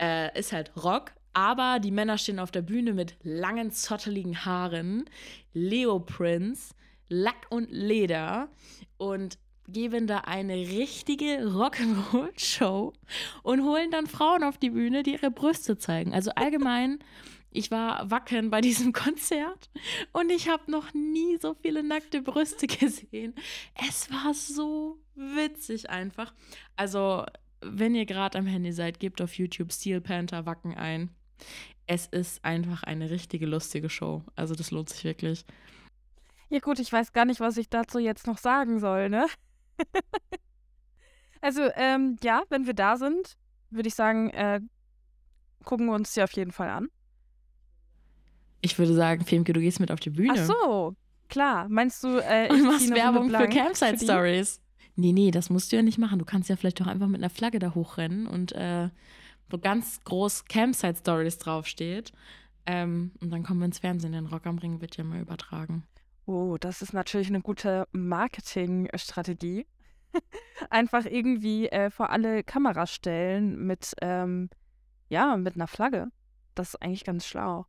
Äh, 0.00 0.36
ist 0.36 0.52
halt 0.52 0.72
Rock, 0.82 1.12
aber 1.32 1.78
die 1.78 1.92
Männer 1.92 2.18
stehen 2.18 2.40
auf 2.40 2.50
der 2.50 2.62
Bühne 2.62 2.92
mit 2.92 3.16
langen, 3.22 3.70
zotteligen 3.70 4.44
Haaren, 4.44 5.04
Leoprints, 5.52 6.74
Lack 7.08 7.46
und 7.50 7.70
Leder 7.70 8.48
und 8.96 9.38
geben 9.68 10.06
da 10.06 10.18
eine 10.20 10.54
richtige 10.54 11.44
Rock'n'Roll-Show 11.44 12.92
und 13.42 13.64
holen 13.64 13.90
dann 13.90 14.06
Frauen 14.06 14.42
auf 14.42 14.58
die 14.58 14.70
Bühne, 14.70 15.02
die 15.02 15.12
ihre 15.12 15.30
Brüste 15.30 15.78
zeigen. 15.78 16.14
Also 16.14 16.30
allgemein, 16.34 16.98
ich 17.56 17.70
war 17.70 18.10
wacken 18.10 18.50
bei 18.50 18.60
diesem 18.60 18.92
Konzert 18.92 19.70
und 20.12 20.30
ich 20.30 20.48
habe 20.48 20.70
noch 20.70 20.92
nie 20.92 21.38
so 21.38 21.54
viele 21.54 21.82
nackte 21.82 22.22
Brüste 22.22 22.66
gesehen. 22.66 23.34
Es 23.88 24.10
war 24.10 24.34
so 24.34 24.98
witzig 25.14 25.90
einfach. 25.90 26.34
Also, 26.76 27.24
wenn 27.62 27.94
ihr 27.94 28.06
gerade 28.06 28.38
am 28.38 28.46
Handy 28.46 28.72
seid, 28.72 29.00
gebt 29.00 29.22
auf 29.22 29.34
YouTube 29.34 29.72
Steel 29.72 30.00
Panther 30.00 30.46
Wacken 30.46 30.74
ein. 30.74 31.10
Es 31.86 32.06
ist 32.06 32.44
einfach 32.44 32.82
eine 32.82 33.10
richtige 33.10 33.46
lustige 33.46 33.88
Show. 33.88 34.22
Also, 34.34 34.54
das 34.54 34.70
lohnt 34.70 34.90
sich 34.90 35.04
wirklich. 35.04 35.44
Ja 36.48 36.60
gut, 36.60 36.78
ich 36.78 36.92
weiß 36.92 37.12
gar 37.12 37.24
nicht, 37.24 37.40
was 37.40 37.56
ich 37.56 37.68
dazu 37.68 37.98
jetzt 37.98 38.26
noch 38.26 38.38
sagen 38.38 38.78
soll, 38.78 39.08
ne? 39.08 39.26
also, 41.40 41.62
ähm, 41.74 42.16
ja, 42.22 42.42
wenn 42.50 42.66
wir 42.66 42.74
da 42.74 42.96
sind, 42.96 43.36
würde 43.70 43.88
ich 43.88 43.94
sagen, 43.94 44.30
äh, 44.30 44.60
gucken 45.64 45.86
wir 45.86 45.94
uns 45.94 46.12
die 46.14 46.22
auf 46.22 46.32
jeden 46.32 46.52
Fall 46.52 46.68
an. 46.68 46.88
Ich 48.60 48.78
würde 48.78 48.94
sagen, 48.94 49.24
Femke, 49.24 49.52
du 49.52 49.60
gehst 49.60 49.80
mit 49.80 49.90
auf 49.90 50.00
die 50.00 50.10
Bühne. 50.10 50.34
Ach 50.36 50.46
so, 50.46 50.96
klar. 51.28 51.68
Meinst 51.68 52.02
du, 52.02 52.18
äh, 52.18 52.48
Und 52.50 52.58
ich 52.58 52.64
machst 52.64 52.90
Werbung 52.90 53.30
für 53.30 53.48
Campsite? 53.48 53.98
Stories. 53.98 54.60
Nee, 54.96 55.12
nee, 55.12 55.30
das 55.30 55.50
musst 55.50 55.70
du 55.70 55.76
ja 55.76 55.82
nicht 55.82 55.98
machen. 55.98 56.18
Du 56.18 56.24
kannst 56.24 56.48
ja 56.48 56.56
vielleicht 56.56 56.80
doch 56.80 56.86
einfach 56.86 57.06
mit 57.06 57.20
einer 57.20 57.30
Flagge 57.30 57.58
da 57.58 57.74
hochrennen 57.74 58.26
und 58.26 58.52
äh, 58.52 58.88
wo 59.50 59.58
ganz 59.58 60.00
groß 60.04 60.46
Campsite 60.46 60.98
Stories 60.98 61.38
draufsteht. 61.38 62.12
Ähm, 62.64 63.12
und 63.20 63.30
dann 63.30 63.42
kommen 63.42 63.60
wir 63.60 63.66
ins 63.66 63.78
Fernsehen. 63.78 64.12
Den 64.12 64.26
Rock 64.26 64.46
am 64.46 64.58
Ring 64.58 64.80
wird 64.80 64.96
ja 64.96 65.04
mal 65.04 65.20
übertragen. 65.20 65.84
Oh, 66.24 66.56
das 66.58 66.82
ist 66.82 66.92
natürlich 66.92 67.28
eine 67.28 67.40
gute 67.40 67.86
Marketingstrategie. 67.92 69.66
Einfach 70.70 71.04
irgendwie 71.04 71.68
äh, 71.68 71.90
vor 71.90 72.10
alle 72.10 72.42
Kameras 72.42 72.92
stellen 72.92 73.66
mit, 73.66 73.92
ähm, 74.00 74.50
ja, 75.08 75.36
mit 75.36 75.54
einer 75.54 75.68
Flagge. 75.68 76.08
Das 76.54 76.70
ist 76.70 76.82
eigentlich 76.82 77.04
ganz 77.04 77.26
schlau. 77.26 77.66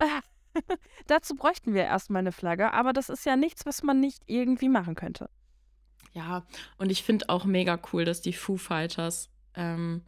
Dazu 1.06 1.34
bräuchten 1.34 1.74
wir 1.74 1.84
erstmal 1.84 2.20
eine 2.20 2.32
Flagge, 2.32 2.72
aber 2.72 2.92
das 2.92 3.08
ist 3.08 3.26
ja 3.26 3.36
nichts, 3.36 3.66
was 3.66 3.82
man 3.82 4.00
nicht 4.00 4.22
irgendwie 4.26 4.68
machen 4.68 4.94
könnte. 4.94 5.30
Ja, 6.12 6.46
und 6.78 6.90
ich 6.90 7.02
finde 7.02 7.28
auch 7.28 7.44
mega 7.44 7.78
cool, 7.92 8.04
dass 8.04 8.20
die 8.20 8.32
Foo 8.32 8.56
Fighters 8.56 9.30
ähm, 9.54 10.02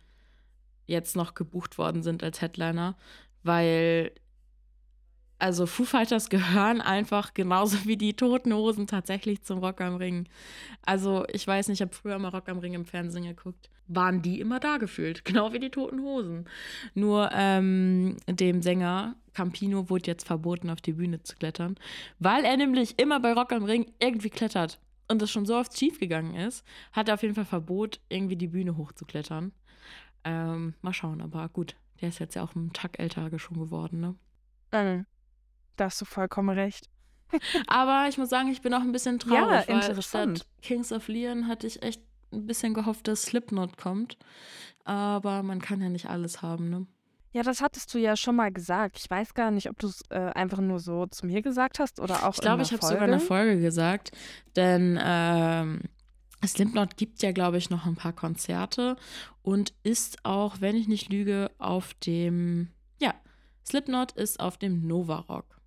jetzt 0.86 1.14
noch 1.14 1.34
gebucht 1.34 1.78
worden 1.78 2.02
sind 2.02 2.22
als 2.22 2.40
Headliner, 2.40 2.96
weil 3.42 4.12
also 5.40 5.66
Foo 5.66 5.84
Fighters 5.84 6.28
gehören 6.28 6.80
einfach 6.80 7.34
genauso 7.34 7.84
wie 7.84 7.96
die 7.96 8.14
Toten 8.14 8.52
Hosen 8.52 8.86
tatsächlich 8.86 9.42
zum 9.42 9.58
Rock 9.58 9.80
am 9.80 9.96
Ring. 9.96 10.28
Also 10.82 11.24
ich 11.32 11.46
weiß 11.46 11.68
nicht, 11.68 11.80
ich 11.80 11.82
habe 11.82 11.94
früher 11.94 12.18
mal 12.18 12.28
Rock 12.28 12.48
am 12.48 12.58
Ring 12.58 12.74
im 12.74 12.84
Fernsehen 12.84 13.24
geguckt. 13.24 13.70
Waren 13.88 14.22
die 14.22 14.40
immer 14.40 14.60
da 14.60 14.76
gefühlt, 14.76 15.24
genau 15.24 15.52
wie 15.52 15.58
die 15.58 15.70
Toten 15.70 16.00
Hosen. 16.02 16.48
Nur 16.94 17.30
ähm, 17.32 18.16
dem 18.28 18.62
Sänger 18.62 19.16
Campino 19.32 19.88
wurde 19.90 20.06
jetzt 20.06 20.26
verboten, 20.26 20.70
auf 20.70 20.80
die 20.80 20.92
Bühne 20.92 21.22
zu 21.22 21.36
klettern, 21.36 21.76
weil 22.18 22.44
er 22.44 22.56
nämlich 22.56 22.98
immer 22.98 23.20
bei 23.20 23.32
Rock 23.32 23.52
am 23.52 23.64
Ring 23.64 23.92
irgendwie 24.00 24.30
klettert 24.30 24.80
und 25.08 25.22
das 25.22 25.30
schon 25.30 25.46
so 25.46 25.56
oft 25.56 25.76
schief 25.76 25.98
gegangen 25.98 26.34
ist, 26.34 26.64
hat 26.92 27.08
er 27.08 27.14
auf 27.14 27.22
jeden 27.22 27.34
Fall 27.34 27.44
Verbot, 27.44 28.00
irgendwie 28.08 28.36
die 28.36 28.48
Bühne 28.48 28.76
hochzuklettern. 28.76 29.52
Ähm, 30.24 30.74
mal 30.82 30.92
schauen, 30.92 31.20
aber 31.20 31.48
gut, 31.48 31.76
der 32.00 32.10
ist 32.10 32.18
jetzt 32.18 32.34
ja 32.34 32.42
auch 32.42 32.54
einen 32.54 32.72
Tag 32.72 32.98
älter 32.98 33.30
schon 33.38 33.58
geworden, 33.58 34.00
ne? 34.00 34.14
Mhm. 34.72 35.06
Da 35.80 35.86
hast 35.86 36.00
du 36.00 36.04
vollkommen 36.04 36.50
recht. 36.50 36.90
Aber 37.66 38.06
ich 38.08 38.18
muss 38.18 38.28
sagen, 38.28 38.50
ich 38.50 38.60
bin 38.60 38.74
auch 38.74 38.82
ein 38.82 38.92
bisschen 38.92 39.18
traurig, 39.18 39.40
Ja, 39.40 39.68
weil 39.68 39.80
interessant. 39.88 40.38
statt 40.38 40.48
Kings 40.60 40.92
of 40.92 41.08
Leon 41.08 41.48
hatte 41.48 41.66
ich 41.66 41.82
echt 41.82 42.02
ein 42.32 42.46
bisschen 42.46 42.74
gehofft, 42.74 43.08
dass 43.08 43.22
Slipknot 43.22 43.78
kommt. 43.78 44.18
Aber 44.84 45.42
man 45.42 45.60
kann 45.60 45.80
ja 45.80 45.88
nicht 45.88 46.06
alles 46.06 46.42
haben, 46.42 46.68
ne? 46.68 46.86
Ja, 47.32 47.42
das 47.44 47.62
hattest 47.62 47.94
du 47.94 47.98
ja 47.98 48.16
schon 48.16 48.36
mal 48.36 48.52
gesagt. 48.52 48.98
Ich 48.98 49.08
weiß 49.08 49.34
gar 49.34 49.50
nicht, 49.52 49.70
ob 49.70 49.78
du 49.78 49.86
es 49.86 50.02
äh, 50.10 50.18
einfach 50.18 50.58
nur 50.58 50.80
so 50.80 51.06
zu 51.06 51.26
mir 51.26 51.42
gesagt 51.42 51.78
hast 51.78 52.00
oder 52.00 52.26
auch 52.26 52.34
Ich 52.34 52.40
glaube, 52.40 52.62
ich 52.62 52.72
habe 52.72 52.84
sogar 52.84 53.04
in 53.04 53.12
der 53.12 53.20
Folge. 53.20 53.50
Folge 53.52 53.62
gesagt, 53.62 54.10
denn 54.56 54.98
ähm, 55.00 55.82
Slipknot 56.44 56.96
gibt 56.96 57.22
ja, 57.22 57.30
glaube 57.32 57.56
ich, 57.56 57.70
noch 57.70 57.86
ein 57.86 57.94
paar 57.94 58.12
Konzerte 58.12 58.96
und 59.42 59.72
ist 59.84 60.24
auch, 60.24 60.60
wenn 60.60 60.74
ich 60.74 60.88
nicht 60.88 61.08
lüge, 61.08 61.52
auf 61.58 61.94
dem, 61.94 62.68
ja, 63.00 63.14
Slipknot 63.64 64.12
ist 64.12 64.40
auf 64.40 64.58
dem 64.58 64.86
Nova 64.86 65.20
Rock. 65.20 65.59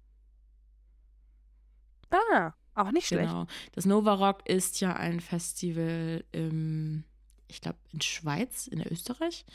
Ah, 2.13 2.53
auch 2.75 2.91
nicht 2.91 3.07
schlecht. 3.07 3.29
Genau. 3.29 3.47
Das 3.73 3.85
Nova 3.85 4.13
Rock 4.13 4.47
ist 4.47 4.79
ja 4.81 4.93
ein 4.95 5.19
Festival 5.19 6.23
im, 6.31 7.03
ich 7.47 7.61
glaube, 7.61 7.77
in 7.91 8.01
Schweiz, 8.01 8.67
in 8.67 8.81
Österreich. 8.81 9.45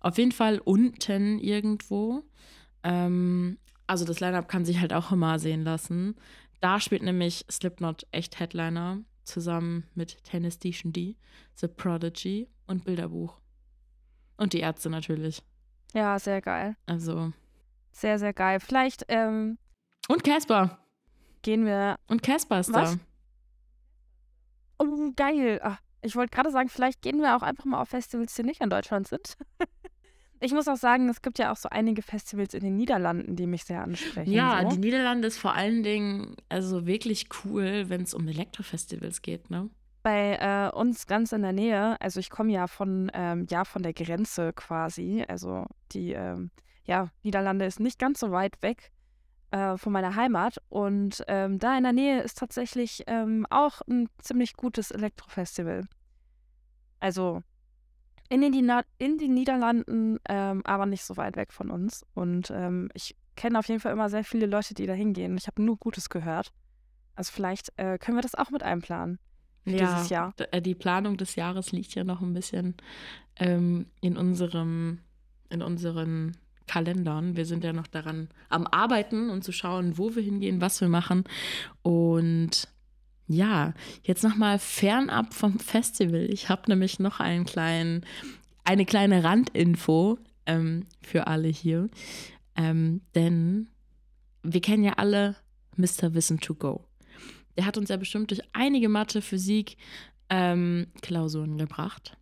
Auf 0.00 0.18
jeden 0.18 0.32
Fall 0.32 0.58
unten 0.58 1.38
irgendwo. 1.38 2.22
Ähm, 2.82 3.58
also 3.86 4.04
das 4.04 4.20
Line-Up 4.20 4.48
kann 4.48 4.64
sich 4.64 4.80
halt 4.80 4.92
auch 4.92 5.12
immer 5.12 5.38
sehen 5.38 5.64
lassen. 5.64 6.16
Da 6.60 6.80
spielt 6.80 7.02
nämlich 7.02 7.44
Slipknot 7.50 8.06
echt 8.10 8.40
Headliner 8.40 9.02
zusammen 9.24 9.84
mit 9.94 10.22
Tennis 10.24 10.58
D, 10.58 11.16
The 11.54 11.68
Prodigy 11.68 12.48
und 12.66 12.84
Bilderbuch. 12.84 13.38
Und 14.36 14.52
die 14.52 14.60
Ärzte 14.60 14.90
natürlich. 14.90 15.42
Ja, 15.94 16.18
sehr 16.18 16.40
geil. 16.40 16.76
Also. 16.86 17.32
Sehr, 17.92 18.18
sehr 18.18 18.32
geil. 18.32 18.60
Vielleicht 18.60 19.04
ähm, 19.08 19.58
Und 20.08 20.24
Casper. 20.24 20.78
Gehen 21.46 21.64
wir. 21.64 21.96
Und 22.08 22.22
Casper 22.22 22.60
ist 22.60 22.72
Was? 22.74 22.98
da. 22.98 22.98
Oh, 24.78 25.12
geil. 25.14 25.60
Ach, 25.62 25.78
ich 26.02 26.16
wollte 26.16 26.34
gerade 26.34 26.50
sagen, 26.50 26.68
vielleicht 26.68 27.00
gehen 27.02 27.20
wir 27.20 27.36
auch 27.36 27.42
einfach 27.42 27.64
mal 27.64 27.80
auf 27.80 27.88
Festivals, 27.88 28.34
die 28.34 28.42
nicht 28.42 28.60
in 28.60 28.68
Deutschland 28.68 29.06
sind. 29.06 29.38
ich 30.40 30.52
muss 30.52 30.66
auch 30.66 30.76
sagen, 30.76 31.08
es 31.08 31.22
gibt 31.22 31.38
ja 31.38 31.52
auch 31.52 31.56
so 31.56 31.68
einige 31.68 32.02
Festivals 32.02 32.52
in 32.52 32.64
den 32.64 32.76
Niederlanden, 32.76 33.36
die 33.36 33.46
mich 33.46 33.64
sehr 33.64 33.82
ansprechen. 33.82 34.32
Ja, 34.32 34.60
so. 34.62 34.70
die 34.70 34.78
Niederlande 34.78 35.28
ist 35.28 35.38
vor 35.38 35.54
allen 35.54 35.84
Dingen 35.84 36.36
also 36.48 36.84
wirklich 36.84 37.28
cool, 37.44 37.88
wenn 37.88 38.02
es 38.02 38.12
um 38.12 38.26
Elektrofestivals 38.26 39.22
geht, 39.22 39.48
ne? 39.48 39.70
bei 40.02 40.36
äh, 40.36 40.76
uns 40.76 41.08
ganz 41.08 41.32
in 41.32 41.42
der 41.42 41.52
Nähe, 41.52 42.00
also 42.00 42.20
ich 42.20 42.30
komme 42.30 42.52
ja 42.52 42.68
von, 42.68 43.10
ähm, 43.12 43.48
ja, 43.50 43.64
von 43.64 43.82
der 43.82 43.92
Grenze 43.92 44.52
quasi. 44.52 45.24
Also 45.26 45.66
die 45.90 46.12
ähm, 46.12 46.52
ja, 46.84 47.08
Niederlande 47.24 47.64
ist 47.64 47.80
nicht 47.80 47.98
ganz 47.98 48.20
so 48.20 48.30
weit 48.30 48.62
weg 48.62 48.92
äh, 49.56 49.78
von 49.78 49.92
meiner 49.92 50.16
Heimat. 50.16 50.58
Und 50.68 51.24
ähm, 51.28 51.58
da 51.58 51.76
in 51.76 51.84
der 51.84 51.92
Nähe 51.92 52.20
ist 52.20 52.38
tatsächlich 52.38 53.04
ähm, 53.06 53.46
auch 53.50 53.80
ein 53.88 54.08
ziemlich 54.18 54.54
gutes 54.54 54.90
Elektrofestival. 54.90 55.86
Also 57.00 57.42
in 58.28 58.40
den, 58.40 58.54
in 58.98 59.18
den 59.18 59.34
Niederlanden, 59.34 60.18
ähm, 60.28 60.62
aber 60.64 60.86
nicht 60.86 61.04
so 61.04 61.16
weit 61.16 61.36
weg 61.36 61.52
von 61.52 61.70
uns. 61.70 62.04
Und 62.14 62.50
ähm, 62.50 62.90
ich 62.94 63.16
kenne 63.36 63.58
auf 63.58 63.68
jeden 63.68 63.80
Fall 63.80 63.92
immer 63.92 64.10
sehr 64.10 64.24
viele 64.24 64.46
Leute, 64.46 64.74
die 64.74 64.86
da 64.86 64.92
hingehen. 64.92 65.36
Ich 65.36 65.46
habe 65.46 65.62
nur 65.62 65.76
Gutes 65.76 66.10
gehört. 66.10 66.52
Also 67.14 67.32
vielleicht 67.32 67.72
äh, 67.76 67.98
können 67.98 68.18
wir 68.18 68.22
das 68.22 68.34
auch 68.34 68.50
mit 68.50 68.62
einplanen. 68.62 69.18
Für 69.64 69.70
ja, 69.70 69.94
dieses 69.94 70.10
Jahr. 70.10 70.34
Äh, 70.50 70.60
die 70.60 70.74
Planung 70.74 71.16
des 71.16 71.34
Jahres 71.36 71.72
liegt 71.72 71.94
ja 71.94 72.04
noch 72.04 72.20
ein 72.20 72.34
bisschen 72.34 72.74
ähm, 73.36 73.86
in 74.00 74.16
unserem, 74.16 75.00
in 75.48 75.62
unseren 75.62 76.36
Kalendern. 76.66 77.36
Wir 77.36 77.46
sind 77.46 77.64
ja 77.64 77.72
noch 77.72 77.86
daran 77.86 78.28
am 78.48 78.66
Arbeiten 78.66 79.30
und 79.30 79.44
zu 79.44 79.52
schauen, 79.52 79.98
wo 79.98 80.14
wir 80.14 80.22
hingehen, 80.22 80.60
was 80.60 80.80
wir 80.80 80.88
machen. 80.88 81.24
Und 81.82 82.68
ja, 83.28 83.74
jetzt 84.02 84.22
nochmal 84.22 84.58
fernab 84.58 85.34
vom 85.34 85.58
Festival. 85.58 86.28
Ich 86.30 86.48
habe 86.48 86.62
nämlich 86.68 86.98
noch 86.98 87.20
einen 87.20 87.44
kleinen, 87.44 88.04
eine 88.64 88.84
kleine 88.84 89.24
Randinfo 89.24 90.18
ähm, 90.46 90.86
für 91.02 91.26
alle 91.26 91.48
hier. 91.48 91.88
Ähm, 92.56 93.02
denn 93.14 93.68
wir 94.42 94.60
kennen 94.60 94.84
ja 94.84 94.94
alle 94.94 95.36
Mr. 95.76 96.14
Wissen 96.14 96.40
to 96.40 96.54
Go. 96.54 96.84
Der 97.56 97.66
hat 97.66 97.78
uns 97.78 97.88
ja 97.88 97.96
bestimmt 97.96 98.30
durch 98.30 98.42
einige 98.52 98.88
Mathe, 98.88 99.22
Physik, 99.22 99.76
ähm, 100.28 100.86
Klausuren 101.02 101.58
gebracht. 101.58 102.16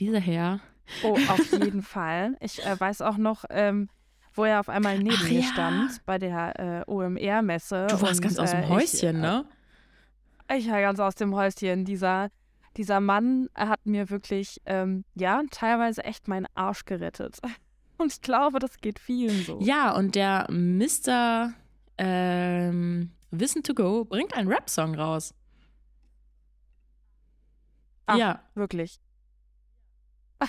Dieser 0.00 0.20
Herr. 0.20 0.60
Oh, 1.02 1.14
auf 1.28 1.52
jeden 1.52 1.82
Fall. 1.82 2.36
Ich 2.40 2.64
äh, 2.64 2.78
weiß 2.78 3.02
auch 3.02 3.16
noch, 3.16 3.44
ähm, 3.50 3.88
wo 4.34 4.44
er 4.44 4.60
auf 4.60 4.68
einmal 4.68 4.98
neben 4.98 5.16
Ach, 5.18 5.28
mir 5.28 5.40
ja. 5.40 5.46
stand 5.46 6.04
bei 6.04 6.18
der 6.18 6.84
äh, 6.86 6.90
OMR-Messe. 6.90 7.86
Du 7.88 8.00
warst 8.00 8.20
und, 8.20 8.22
ganz 8.22 8.38
aus 8.38 8.50
dem 8.50 8.62
äh, 8.62 8.68
Häuschen, 8.68 9.16
ich, 9.16 9.22
ne? 9.22 9.44
Ich 10.54 10.70
war 10.70 10.80
ganz 10.80 11.00
aus 11.00 11.14
dem 11.14 11.34
Häuschen. 11.34 11.84
Dieser, 11.84 12.28
dieser 12.76 13.00
Mann 13.00 13.48
hat 13.54 13.84
mir 13.84 14.10
wirklich, 14.10 14.60
ähm, 14.66 15.04
ja, 15.14 15.42
teilweise 15.50 16.04
echt 16.04 16.28
meinen 16.28 16.46
Arsch 16.54 16.84
gerettet. 16.84 17.40
Und 17.98 18.12
ich 18.12 18.20
glaube, 18.20 18.58
das 18.58 18.76
geht 18.78 18.98
vielen 18.98 19.42
so. 19.42 19.58
Ja, 19.62 19.96
und 19.96 20.16
der 20.16 20.46
Mr. 20.50 21.54
Ähm, 21.96 23.10
Wissen 23.30 23.62
to 23.62 23.72
Go 23.72 24.04
bringt 24.04 24.34
einen 24.36 24.52
Rap-Song 24.52 24.94
raus. 24.94 25.32
Ach, 28.04 28.18
ja. 28.18 28.42
Wirklich. 28.54 29.00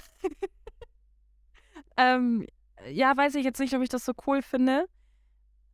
ähm, 1.98 2.46
ja, 2.90 3.16
weiß 3.16 3.36
ich 3.36 3.44
jetzt 3.44 3.60
nicht, 3.60 3.74
ob 3.74 3.82
ich 3.82 3.90
das 3.90 4.06
so 4.06 4.14
cool 4.26 4.42
finde. 4.42 4.88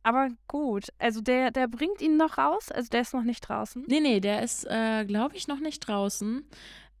Aber 0.02 0.28
gut, 0.48 0.88
also 0.98 1.22
der, 1.22 1.50
der 1.50 1.66
bringt 1.66 2.02
ihn 2.02 2.18
noch 2.18 2.36
raus, 2.36 2.70
also 2.70 2.90
der 2.90 3.00
ist 3.00 3.14
noch 3.14 3.22
nicht 3.22 3.40
draußen. 3.40 3.84
Nee, 3.88 4.00
nee, 4.00 4.20
der 4.20 4.42
ist, 4.42 4.66
äh, 4.68 5.04
glaube 5.06 5.36
ich, 5.36 5.48
noch 5.48 5.60
nicht 5.60 5.80
draußen. 5.80 6.46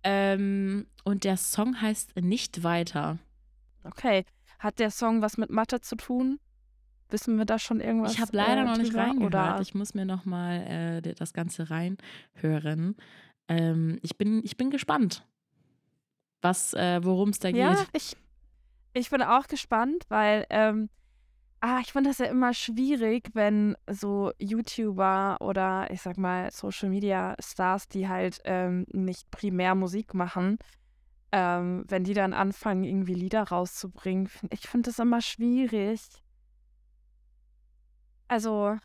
Ähm, 0.04 0.86
und 1.04 1.24
der 1.24 1.36
Song 1.36 1.80
heißt 1.80 2.16
Nicht 2.16 2.62
weiter. 2.62 3.18
Okay. 3.84 4.24
Hat 4.58 4.78
der 4.78 4.90
Song 4.90 5.20
was 5.20 5.36
mit 5.36 5.50
Mathe 5.50 5.82
zu 5.82 5.96
tun? 5.96 6.40
Wissen 7.10 7.36
wir 7.36 7.44
da 7.44 7.58
schon 7.58 7.80
irgendwas? 7.80 8.14
Ich 8.14 8.20
habe 8.20 8.34
leider 8.34 8.62
äh, 8.62 8.64
noch 8.64 8.78
nicht 8.78 8.94
reingehört. 8.94 9.26
Oder? 9.26 9.60
Ich 9.60 9.74
muss 9.74 9.92
mir 9.92 10.06
noch 10.06 10.24
mal 10.24 11.02
äh, 11.04 11.14
das 11.14 11.34
Ganze 11.34 11.68
reinhören. 11.68 12.96
Ähm, 13.48 13.98
ich, 14.02 14.16
bin, 14.16 14.42
ich 14.42 14.56
bin 14.56 14.70
gespannt, 14.70 15.26
was, 16.44 16.74
äh, 16.74 17.00
worum 17.02 17.30
es 17.30 17.38
da 17.40 17.50
geht. 17.50 17.60
Ja, 17.60 17.84
ich, 17.92 18.16
ich 18.92 19.10
bin 19.10 19.22
auch 19.22 19.46
gespannt, 19.46 20.04
weil 20.08 20.46
ähm, 20.50 20.90
ah, 21.60 21.80
ich 21.80 21.92
finde 21.92 22.10
das 22.10 22.18
ja 22.18 22.26
immer 22.26 22.52
schwierig, 22.52 23.30
wenn 23.32 23.74
so 23.90 24.32
YouTuber 24.38 25.38
oder 25.40 25.90
ich 25.90 26.02
sag 26.02 26.18
mal 26.18 26.50
Social 26.52 26.90
Media 26.90 27.34
Stars, 27.40 27.88
die 27.88 28.06
halt 28.06 28.40
ähm, 28.44 28.84
nicht 28.92 29.30
primär 29.30 29.74
Musik 29.74 30.12
machen, 30.12 30.58
ähm, 31.32 31.84
wenn 31.88 32.04
die 32.04 32.14
dann 32.14 32.34
anfangen, 32.34 32.84
irgendwie 32.84 33.14
Lieder 33.14 33.42
rauszubringen. 33.44 34.28
Ich 34.50 34.68
finde 34.68 34.90
das 34.90 34.98
immer 34.98 35.22
schwierig. 35.22 36.00
Also, 38.28 38.76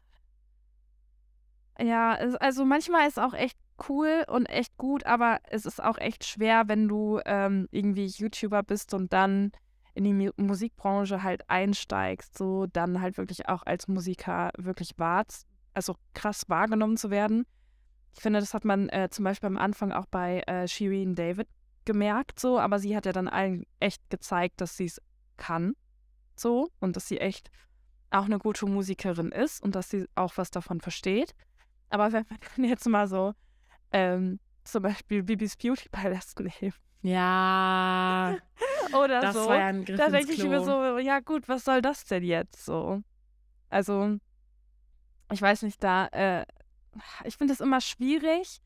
ja, 1.80 2.13
also 2.13 2.65
manchmal 2.65 3.08
ist 3.08 3.19
auch 3.19 3.34
echt 3.34 3.58
cool 3.88 4.24
und 4.28 4.46
echt 4.48 4.78
gut, 4.78 5.06
aber 5.06 5.39
es 5.50 5.65
ist 5.65 5.82
auch 5.82 5.98
echt 5.98 6.26
schwer, 6.26 6.68
wenn 6.68 6.88
du 6.88 7.20
ähm, 7.26 7.68
irgendwie 7.72 8.06
YouTuber 8.06 8.63
bist 8.63 8.94
und 8.94 9.13
dann 9.13 9.52
in 9.94 10.04
die 10.04 10.32
Musikbranche 10.38 11.24
halt 11.24 11.50
einsteigst, 11.50 12.38
so 12.38 12.68
dann 12.68 13.02
halt 13.02 13.18
wirklich 13.18 13.48
auch 13.50 13.63
als 13.65 13.88
Musiker 13.88 14.52
wirklich 14.58 14.98
wahr, 14.98 15.26
also 15.74 15.96
krass 16.13 16.44
wahrgenommen 16.48 16.98
zu 16.98 17.10
werden. 17.10 17.46
Ich 18.15 18.22
finde, 18.22 18.39
das 18.39 18.54
hat 18.54 18.65
man 18.65 18.89
äh, 18.89 19.10
zum 19.10 19.26
Beispiel 19.26 19.48
am 19.48 19.58
Anfang 19.58 19.92
auch 19.92 20.06
bei 20.06 20.42
äh, 20.42 20.68
Shireen 20.68 21.15
David 21.15 21.48
gemerkt, 21.86 22.39
so, 22.39 22.60
aber 22.60 22.80
sie 22.80 22.96
hat 22.96 23.06
ja 23.06 23.12
dann 23.12 23.28
allen 23.28 23.65
echt 23.80 24.10
gezeigt, 24.10 24.62
dass 24.62 24.78
sie 24.78 24.86
es 24.86 25.02
kann, 25.38 25.74
so, 26.36 26.70
und 26.80 26.96
dass 26.96 27.08
sie 27.08 27.20
echt 27.20 27.50
auch 28.12 28.26
eine 28.26 28.39
gute 28.39 28.65
Musikerin 28.65 29.32
ist 29.32 29.62
und 29.62 29.76
dass 29.76 29.89
sie 29.89 30.08
auch 30.15 30.38
was 30.38 30.52
davon 30.52 30.82
versteht. 30.82 31.36
Aber 31.89 32.12
wenn 32.12 32.26
man 32.56 32.70
jetzt 32.70 32.88
mal 32.88 33.08
so 33.08 33.34
ähm, 33.91 34.39
zum 34.63 34.84
Beispiel 34.84 35.23
Bibis 35.23 35.56
Beauty 35.56 35.89
Palace 35.89 36.36
nehmen, 36.38 36.73
ja. 37.02 38.38
Oder 38.93 39.21
das 39.21 39.36
so. 39.36 39.47
War 39.47 39.60
ja 39.60 39.67
ein 39.67 39.86
Griff 39.86 39.97
da 39.97 40.10
denke 40.10 40.34
ich 40.34 40.43
mir 40.43 40.63
so, 40.63 40.97
ja 40.97 41.19
gut, 41.19 41.47
was 41.47 41.63
soll 41.63 41.82
das 41.82 42.06
denn 42.06 42.23
jetzt 42.23 42.65
so? 42.65 43.02
Also, 43.69 44.17
ich 45.32 45.41
weiß 45.41 45.62
nicht, 45.63 45.84
da, 45.84 46.08
äh, 46.08 46.45
ich 47.23 47.38
finde 47.38 47.54
es 47.54 47.62
immer 47.62 47.82
schwierig. 47.82 48.62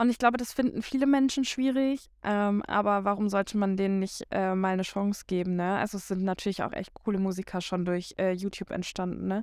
Und 0.00 0.10
ich 0.10 0.18
glaube, 0.18 0.36
das 0.36 0.52
finden 0.52 0.82
viele 0.82 1.06
Menschen 1.06 1.44
schwierig. 1.44 2.08
Ähm, 2.22 2.62
aber 2.68 3.04
warum 3.04 3.28
sollte 3.28 3.58
man 3.58 3.76
denen 3.76 3.98
nicht 3.98 4.22
äh, 4.30 4.54
mal 4.54 4.74
eine 4.74 4.82
Chance 4.82 5.24
geben, 5.26 5.56
ne? 5.56 5.76
Also 5.78 5.98
es 5.98 6.06
sind 6.06 6.22
natürlich 6.22 6.62
auch 6.62 6.72
echt 6.72 6.94
coole 6.94 7.18
Musiker 7.18 7.60
schon 7.60 7.84
durch 7.84 8.14
äh, 8.16 8.32
YouTube 8.32 8.70
entstanden, 8.70 9.26
ne? 9.26 9.42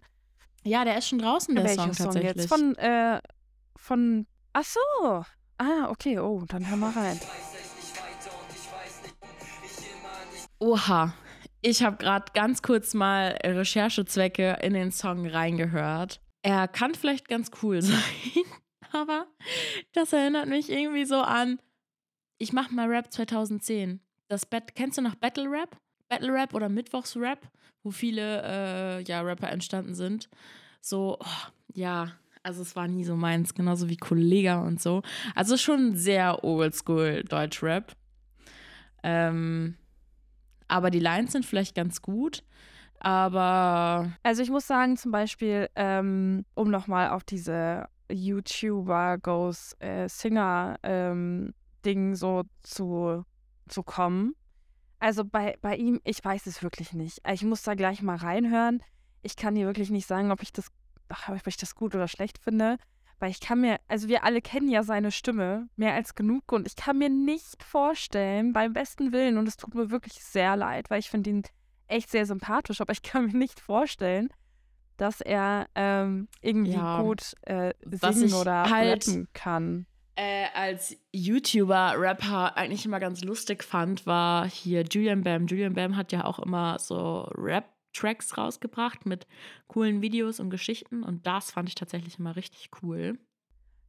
Ja, 0.64 0.86
der 0.86 0.98
ist 0.98 1.10
schon 1.10 1.20
draußen, 1.20 1.54
der 1.56 1.66
Welcher 1.66 1.84
Song, 1.84 1.94
Song 1.94 2.06
tatsächlich. 2.06 2.36
jetzt? 2.36 2.48
Von, 2.48 2.76
äh, 2.78 3.20
von, 3.76 4.28
ach 4.56 4.64
so. 4.64 5.26
Ah, 5.58 5.90
okay, 5.90 6.18
oh, 6.20 6.44
dann 6.48 6.68
hör 6.68 6.78
mal 6.78 6.92
rein. 6.92 7.20
Oha, 10.60 11.14
ich 11.62 11.84
habe 11.84 11.98
gerade 11.98 12.32
ganz 12.34 12.62
kurz 12.62 12.94
mal 12.94 13.38
Recherchezwecke 13.44 14.58
in 14.62 14.74
den 14.74 14.92
Song 14.92 15.28
reingehört. 15.28 16.22
Er 16.42 16.68
kann 16.68 16.96
vielleicht 16.96 17.28
ganz 17.28 17.52
cool 17.62 17.82
sein, 17.82 18.00
aber 18.92 19.28
das 19.94 20.14
erinnert 20.14 20.48
mich 20.48 20.70
irgendwie 20.70 21.06
so 21.06 21.22
an, 21.22 21.60
ich 22.38 22.54
mache 22.54 22.74
mal 22.74 22.88
Rap 22.88 23.12
2010. 23.12 24.00
Das 24.28 24.46
Bet 24.46 24.76
kennst 24.76 24.98
du 24.98 25.02
noch 25.02 25.16
Battle 25.16 25.50
Rap? 25.50 25.78
Battle 26.08 26.34
Rap 26.34 26.54
oder 26.54 26.70
Mittwochsrap, 26.70 27.40
wo 27.84 27.92
viele 27.92 28.42
äh, 28.44 29.04
ja, 29.04 29.22
Rapper 29.22 29.50
entstanden 29.50 29.96
sind. 29.96 30.30
So, 30.82 31.18
oh, 31.20 31.50
ja, 31.74 32.12
also 32.46 32.62
es 32.62 32.76
war 32.76 32.88
nie 32.88 33.04
so 33.04 33.16
meins, 33.16 33.56
genauso 33.56 33.90
wie 33.90 33.98
Kollega 33.98 34.62
und 34.62 34.80
so. 34.80 35.02
Also 35.34 35.58
schon 35.58 35.96
sehr 35.96 36.44
oldschool 36.44 37.24
Deutschrap. 37.24 37.96
Ähm, 39.04 39.76
aber 40.68 40.92
die 40.92 41.00
Lines 41.00 41.32
sind 41.32 41.46
vielleicht 41.46 41.76
ganz 41.76 42.02
gut. 42.02 42.44
Aber. 43.00 44.12
Also 44.24 44.44
ich 44.44 44.50
muss 44.52 44.68
sagen, 44.68 44.96
zum 44.96 45.12
Beispiel, 45.12 45.70
ähm, 45.76 46.46
um 46.54 46.70
nochmal 46.70 47.10
auf 47.10 47.24
diese 47.24 47.88
YouTuber 48.12 49.18
Ghost 49.18 49.82
äh, 49.82 50.08
Singer 50.08 50.78
ähm, 50.84 51.54
Ding 51.84 52.16
so 52.16 52.44
zu, 52.62 53.26
zu 53.68 53.84
kommen. 53.84 54.36
Also 55.00 55.26
bei, 55.26 55.58
bei 55.62 55.76
ihm, 55.76 56.00
ich 56.04 56.24
weiß 56.24 56.46
es 56.46 56.62
wirklich 56.62 56.94
nicht. 56.94 57.22
Ich 57.32 57.44
muss 57.44 57.64
da 57.64 57.74
gleich 57.74 58.02
mal 58.02 58.18
reinhören. 58.18 58.82
Ich 59.24 59.36
kann 59.36 59.56
dir 59.56 59.66
wirklich 59.66 59.90
nicht 59.90 60.08
sagen, 60.08 60.32
ob 60.32 60.42
ich 60.42 60.54
das, 60.54 60.72
ob 61.10 61.48
ich 61.48 61.58
das 61.58 61.76
gut 61.76 61.96
oder 61.96 62.08
schlecht 62.08 62.38
finde. 62.38 62.78
Weil 63.20 63.32
ich 63.32 63.40
kann 63.40 63.62
mir, 63.62 63.80
also 63.88 64.10
wir 64.10 64.26
alle 64.26 64.42
kennen 64.42 64.68
ja 64.70 64.84
seine 64.84 65.10
Stimme 65.10 65.70
mehr 65.78 65.94
als 65.94 66.16
genug 66.16 66.52
und 66.52 66.68
ich 66.68 66.76
kann 66.76 66.98
mir 66.98 67.10
nicht 67.10 67.64
vorstellen, 67.64 68.52
beim 68.52 68.74
besten 68.74 69.14
Willen, 69.14 69.38
und 69.38 69.48
es 69.48 69.56
tut 69.56 69.74
mir 69.74 69.90
wirklich 69.90 70.14
sehr 70.16 70.58
leid, 70.58 70.90
weil 70.90 71.00
ich 71.00 71.10
finde 71.10 71.30
ihn 71.30 71.44
echt 71.88 72.10
sehr 72.10 72.26
sympathisch, 72.26 72.82
aber 72.82 72.92
ich 72.92 73.04
kann 73.04 73.28
mir 73.28 73.38
nicht 73.38 73.60
vorstellen, 73.60 74.30
dass 74.98 75.22
er 75.22 75.68
ähm, 75.76 76.28
irgendwie 76.42 76.74
ja, 76.74 77.02
gut 77.02 77.34
äh, 77.44 77.74
singen 77.86 78.34
oder 78.34 78.70
halt, 78.70 79.08
rappen 79.08 79.28
kann. 79.34 79.86
Äh, 80.16 80.46
als 80.54 80.96
YouTuber, 81.12 81.96
Rapper 81.98 82.56
eigentlich 82.56 82.86
immer 82.86 83.00
ganz 83.00 83.22
lustig 83.22 83.64
fand, 83.64 84.06
war 84.06 84.48
hier 84.48 84.84
Julian 84.84 85.24
Bam. 85.24 85.48
Julian 85.48 85.74
Bam 85.74 85.98
hat 85.98 86.12
ja 86.12 86.24
auch 86.24 86.40
immer 86.40 86.80
so 86.80 87.30
Rap 87.36 87.75
Tracks 87.96 88.38
rausgebracht 88.38 89.06
mit 89.06 89.26
coolen 89.68 90.02
Videos 90.02 90.40
und 90.40 90.50
Geschichten 90.50 91.04
und 91.04 91.26
das 91.26 91.52
fand 91.52 91.70
ich 91.70 91.76
tatsächlich 91.76 92.20
immer 92.20 92.36
richtig 92.36 92.70
cool. 92.82 93.18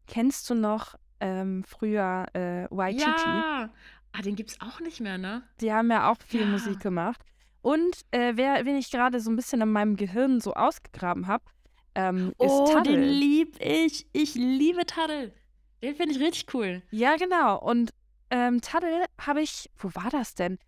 Kennst 0.06 0.48
du 0.48 0.54
noch 0.54 0.94
ähm, 1.20 1.64
früher 1.64 2.26
äh, 2.34 2.66
Waititi. 2.70 3.04
Ja, 3.04 3.70
ah, 4.12 4.22
den 4.22 4.36
gibt's 4.36 4.60
auch 4.60 4.80
nicht 4.80 5.00
mehr, 5.00 5.18
ne? 5.18 5.42
Die 5.60 5.72
haben 5.72 5.90
ja 5.90 6.10
auch 6.10 6.16
viel 6.26 6.42
Ja. 6.42 6.46
Musik 6.46 6.80
gemacht. 6.80 7.20
Und 7.62 8.02
äh, 8.12 8.34
wer, 8.36 8.64
wen 8.64 8.76
ich 8.76 8.90
gerade 8.90 9.18
so 9.18 9.30
ein 9.30 9.36
bisschen 9.36 9.60
in 9.60 9.72
meinem 9.72 9.96
Gehirn 9.96 10.40
so 10.40 10.54
ausgegraben 10.54 11.26
habe, 11.26 11.44
ähm, 11.96 12.32
Oh, 12.38 12.44
ist 12.44 12.68
den 12.68 12.76
Taddel. 12.76 13.00
lieb 13.08 13.56
ich. 13.60 14.06
Ich 14.12 14.34
liebe 14.34 14.86
Taddel. 14.86 15.32
Den 15.82 15.96
finde 15.96 16.14
ich 16.14 16.20
richtig 16.20 16.54
cool. 16.54 16.82
Ja, 16.90 17.16
genau. 17.16 17.58
Und 17.58 17.90
ähm, 18.30 18.60
Taddel 18.60 19.04
habe 19.20 19.40
ich, 19.42 19.70
wo 19.78 19.88
war 19.94 20.10
das 20.10 20.34
denn? 20.34 20.58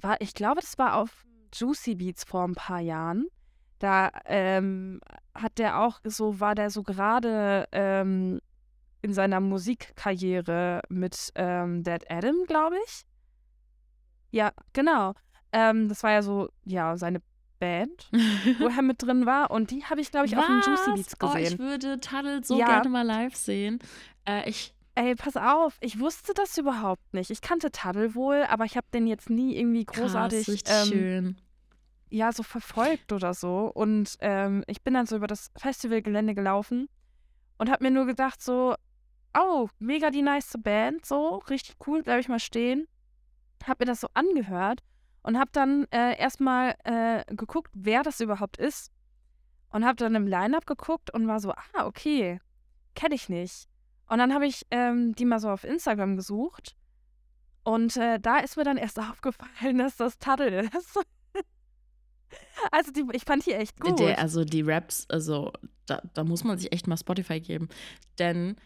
War, 0.00 0.20
ich 0.20 0.34
glaube, 0.34 0.60
das 0.60 0.78
war 0.78 0.96
auf 0.96 1.24
Juicy 1.58 1.94
Beats 1.94 2.24
vor 2.24 2.44
ein 2.44 2.54
paar 2.54 2.80
Jahren. 2.80 3.26
Da 3.78 4.10
ähm, 4.24 5.00
hat 5.34 5.58
der 5.58 5.80
auch 5.80 6.00
so, 6.04 6.40
war 6.40 6.54
der 6.54 6.70
so 6.70 6.82
gerade 6.82 7.68
ähm, 7.72 8.40
in 9.02 9.12
seiner 9.12 9.40
Musikkarriere 9.40 10.80
mit 10.88 11.30
ähm, 11.34 11.82
Dead 11.82 12.02
Adam, 12.10 12.34
glaube 12.46 12.76
ich. 12.86 13.02
Ja, 14.30 14.52
genau. 14.72 15.14
Ähm, 15.52 15.88
das 15.88 16.02
war 16.02 16.10
ja 16.12 16.22
so, 16.22 16.48
ja, 16.64 16.96
seine 16.96 17.20
Band, 17.58 18.10
wo 18.58 18.66
er 18.68 18.82
mit 18.82 19.02
drin 19.02 19.26
war. 19.26 19.50
Und 19.50 19.70
die 19.70 19.84
habe 19.84 20.00
ich, 20.00 20.10
glaube 20.10 20.26
ich, 20.26 20.36
auf 20.36 20.44
dem 20.46 20.60
Juicy 20.60 20.92
Beats 20.92 21.14
Oh, 21.22 21.34
ich 21.36 21.44
gesehen. 21.44 21.58
würde 21.58 22.00
Taddel 22.00 22.44
so 22.44 22.58
Ja. 22.58 22.66
gerne 22.66 22.88
mal 22.90 23.02
live 23.06 23.34
sehen. 23.34 23.78
Äh, 24.26 24.48
ich, 24.48 24.74
Ey, 24.94 25.14
pass 25.14 25.36
auf, 25.36 25.76
ich 25.80 26.00
wusste 26.00 26.32
das 26.32 26.56
überhaupt 26.56 27.12
nicht. 27.12 27.30
Ich 27.30 27.42
kannte 27.42 27.70
Taddel 27.70 28.14
wohl, 28.14 28.44
aber 28.48 28.64
ich 28.64 28.78
habe 28.78 28.86
den 28.94 29.06
jetzt 29.06 29.28
nie 29.28 29.54
irgendwie 29.54 29.84
großartig 29.84 30.46
krass, 30.46 30.54
richtig 30.54 30.74
ähm, 30.74 30.88
schön. 30.88 31.36
Ja, 32.08 32.32
so 32.32 32.42
verfolgt 32.42 33.12
oder 33.12 33.34
so. 33.34 33.70
Und 33.74 34.16
ähm, 34.20 34.64
ich 34.66 34.82
bin 34.82 34.94
dann 34.94 35.06
so 35.06 35.16
über 35.16 35.26
das 35.26 35.50
Festivalgelände 35.56 36.34
gelaufen 36.34 36.88
und 37.58 37.70
habe 37.70 37.84
mir 37.84 37.90
nur 37.90 38.06
gedacht, 38.06 38.42
so, 38.42 38.74
oh, 39.36 39.68
mega 39.78 40.10
die 40.10 40.22
nice 40.22 40.54
Band, 40.58 41.04
so, 41.04 41.36
richtig 41.50 41.76
cool, 41.86 42.02
bleib 42.02 42.20
ich 42.20 42.28
mal 42.28 42.40
stehen. 42.40 42.86
Hab 43.66 43.80
mir 43.80 43.86
das 43.86 44.00
so 44.00 44.08
angehört 44.14 44.82
und 45.22 45.38
hab 45.38 45.52
dann 45.52 45.86
äh, 45.90 46.16
erstmal 46.18 46.76
äh, 46.84 47.24
geguckt, 47.34 47.70
wer 47.74 48.02
das 48.02 48.20
überhaupt 48.20 48.58
ist. 48.58 48.92
Und 49.70 49.84
hab 49.84 49.96
dann 49.96 50.14
im 50.14 50.26
Line-Up 50.26 50.66
geguckt 50.66 51.12
und 51.12 51.26
war 51.26 51.40
so, 51.40 51.50
ah, 51.50 51.86
okay, 51.86 52.40
kenne 52.94 53.14
ich 53.14 53.28
nicht. 53.28 53.68
Und 54.08 54.18
dann 54.18 54.32
habe 54.32 54.46
ich 54.46 54.64
ähm, 54.70 55.14
die 55.14 55.24
mal 55.24 55.40
so 55.40 55.50
auf 55.50 55.64
Instagram 55.64 56.16
gesucht. 56.16 56.76
Und 57.64 57.96
äh, 57.96 58.20
da 58.20 58.38
ist 58.38 58.56
mir 58.56 58.62
dann 58.62 58.76
erst 58.76 59.00
aufgefallen, 59.10 59.78
dass 59.78 59.96
das 59.96 60.18
Taddel 60.18 60.70
ist. 60.72 60.98
Also 62.72 62.90
die, 62.90 63.04
ich 63.12 63.24
fand 63.24 63.44
die 63.46 63.52
echt 63.52 63.78
gut. 63.80 63.98
Der, 63.98 64.18
also 64.18 64.44
die 64.44 64.62
Raps, 64.62 65.06
also 65.08 65.52
da, 65.86 66.00
da 66.14 66.24
muss 66.24 66.42
man 66.42 66.58
sich 66.58 66.72
echt 66.72 66.86
mal 66.86 66.96
Spotify 66.96 67.40
geben. 67.40 67.68
Denn, 68.18 68.56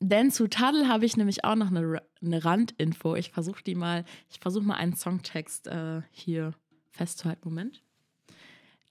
denn 0.00 0.30
zu 0.30 0.48
Taddel 0.48 0.88
habe 0.88 1.04
ich 1.04 1.16
nämlich 1.16 1.44
auch 1.44 1.56
noch 1.56 1.68
eine, 1.68 2.00
eine 2.22 2.44
Randinfo. 2.44 3.16
Ich 3.16 3.30
versuche 3.32 3.62
die 3.62 3.74
mal, 3.74 4.04
ich 4.30 4.38
versuche 4.38 4.64
mal 4.64 4.76
einen 4.76 4.96
Songtext 4.96 5.66
äh, 5.66 6.02
hier 6.10 6.52
festzuhalten. 6.92 7.48
Moment. 7.48 7.82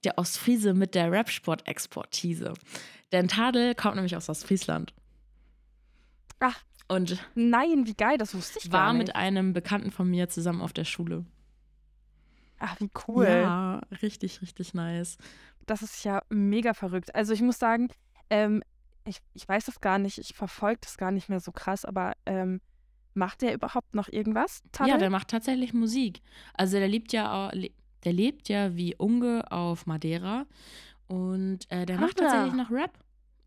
Der 0.04 0.18
Ostfriese 0.18 0.74
mit 0.74 0.94
der 0.94 1.10
Rapsport-Exportise. 1.10 2.52
Denn 3.12 3.28
Tadel 3.28 3.74
kommt 3.74 3.94
nämlich 3.94 4.16
aus 4.16 4.28
Ostfriesland. 4.28 4.92
Ach, 6.40 6.60
Und 6.88 7.18
nein, 7.34 7.86
wie 7.86 7.94
geil, 7.94 8.18
das 8.18 8.34
wusste 8.34 8.58
ich 8.62 8.70
war 8.70 8.86
gar 8.86 8.92
nicht. 8.92 9.06
mit 9.06 9.16
einem 9.16 9.52
Bekannten 9.54 9.90
von 9.90 10.08
mir 10.10 10.28
zusammen 10.28 10.60
auf 10.60 10.72
der 10.74 10.84
Schule. 10.84 11.24
Ach, 12.58 12.78
wie 12.80 12.90
cool. 13.08 13.26
Ja, 13.26 13.80
richtig, 14.02 14.40
richtig 14.42 14.74
nice. 14.74 15.18
Das 15.66 15.82
ist 15.82 16.04
ja 16.04 16.22
mega 16.30 16.74
verrückt. 16.74 17.14
Also 17.14 17.32
ich 17.32 17.42
muss 17.42 17.58
sagen, 17.58 17.88
ähm, 18.30 18.62
ich, 19.06 19.18
ich 19.34 19.48
weiß 19.48 19.66
das 19.66 19.80
gar 19.80 19.98
nicht, 19.98 20.18
ich 20.18 20.34
verfolge 20.34 20.80
das 20.82 20.96
gar 20.96 21.10
nicht 21.10 21.28
mehr 21.28 21.40
so 21.40 21.52
krass, 21.52 21.84
aber 21.84 22.12
ähm, 22.26 22.60
macht 23.14 23.42
der 23.42 23.54
überhaupt 23.54 23.94
noch 23.94 24.08
irgendwas? 24.08 24.62
Taddel? 24.72 24.92
Ja, 24.92 24.98
der 24.98 25.10
macht 25.10 25.28
tatsächlich 25.28 25.74
Musik. 25.74 26.20
Also 26.54 26.78
der 26.78 26.88
lebt 26.88 27.12
ja, 27.12 27.50
der 28.04 28.12
lebt 28.12 28.48
ja 28.48 28.74
wie 28.76 28.94
Unge 28.96 29.50
auf 29.50 29.86
Madeira 29.86 30.46
und 31.06 31.70
äh, 31.70 31.86
der 31.86 31.98
macht 31.98 32.20
Ah. 32.20 32.24
tatsächlich 32.24 32.54
noch 32.54 32.70
Rap. 32.70 32.98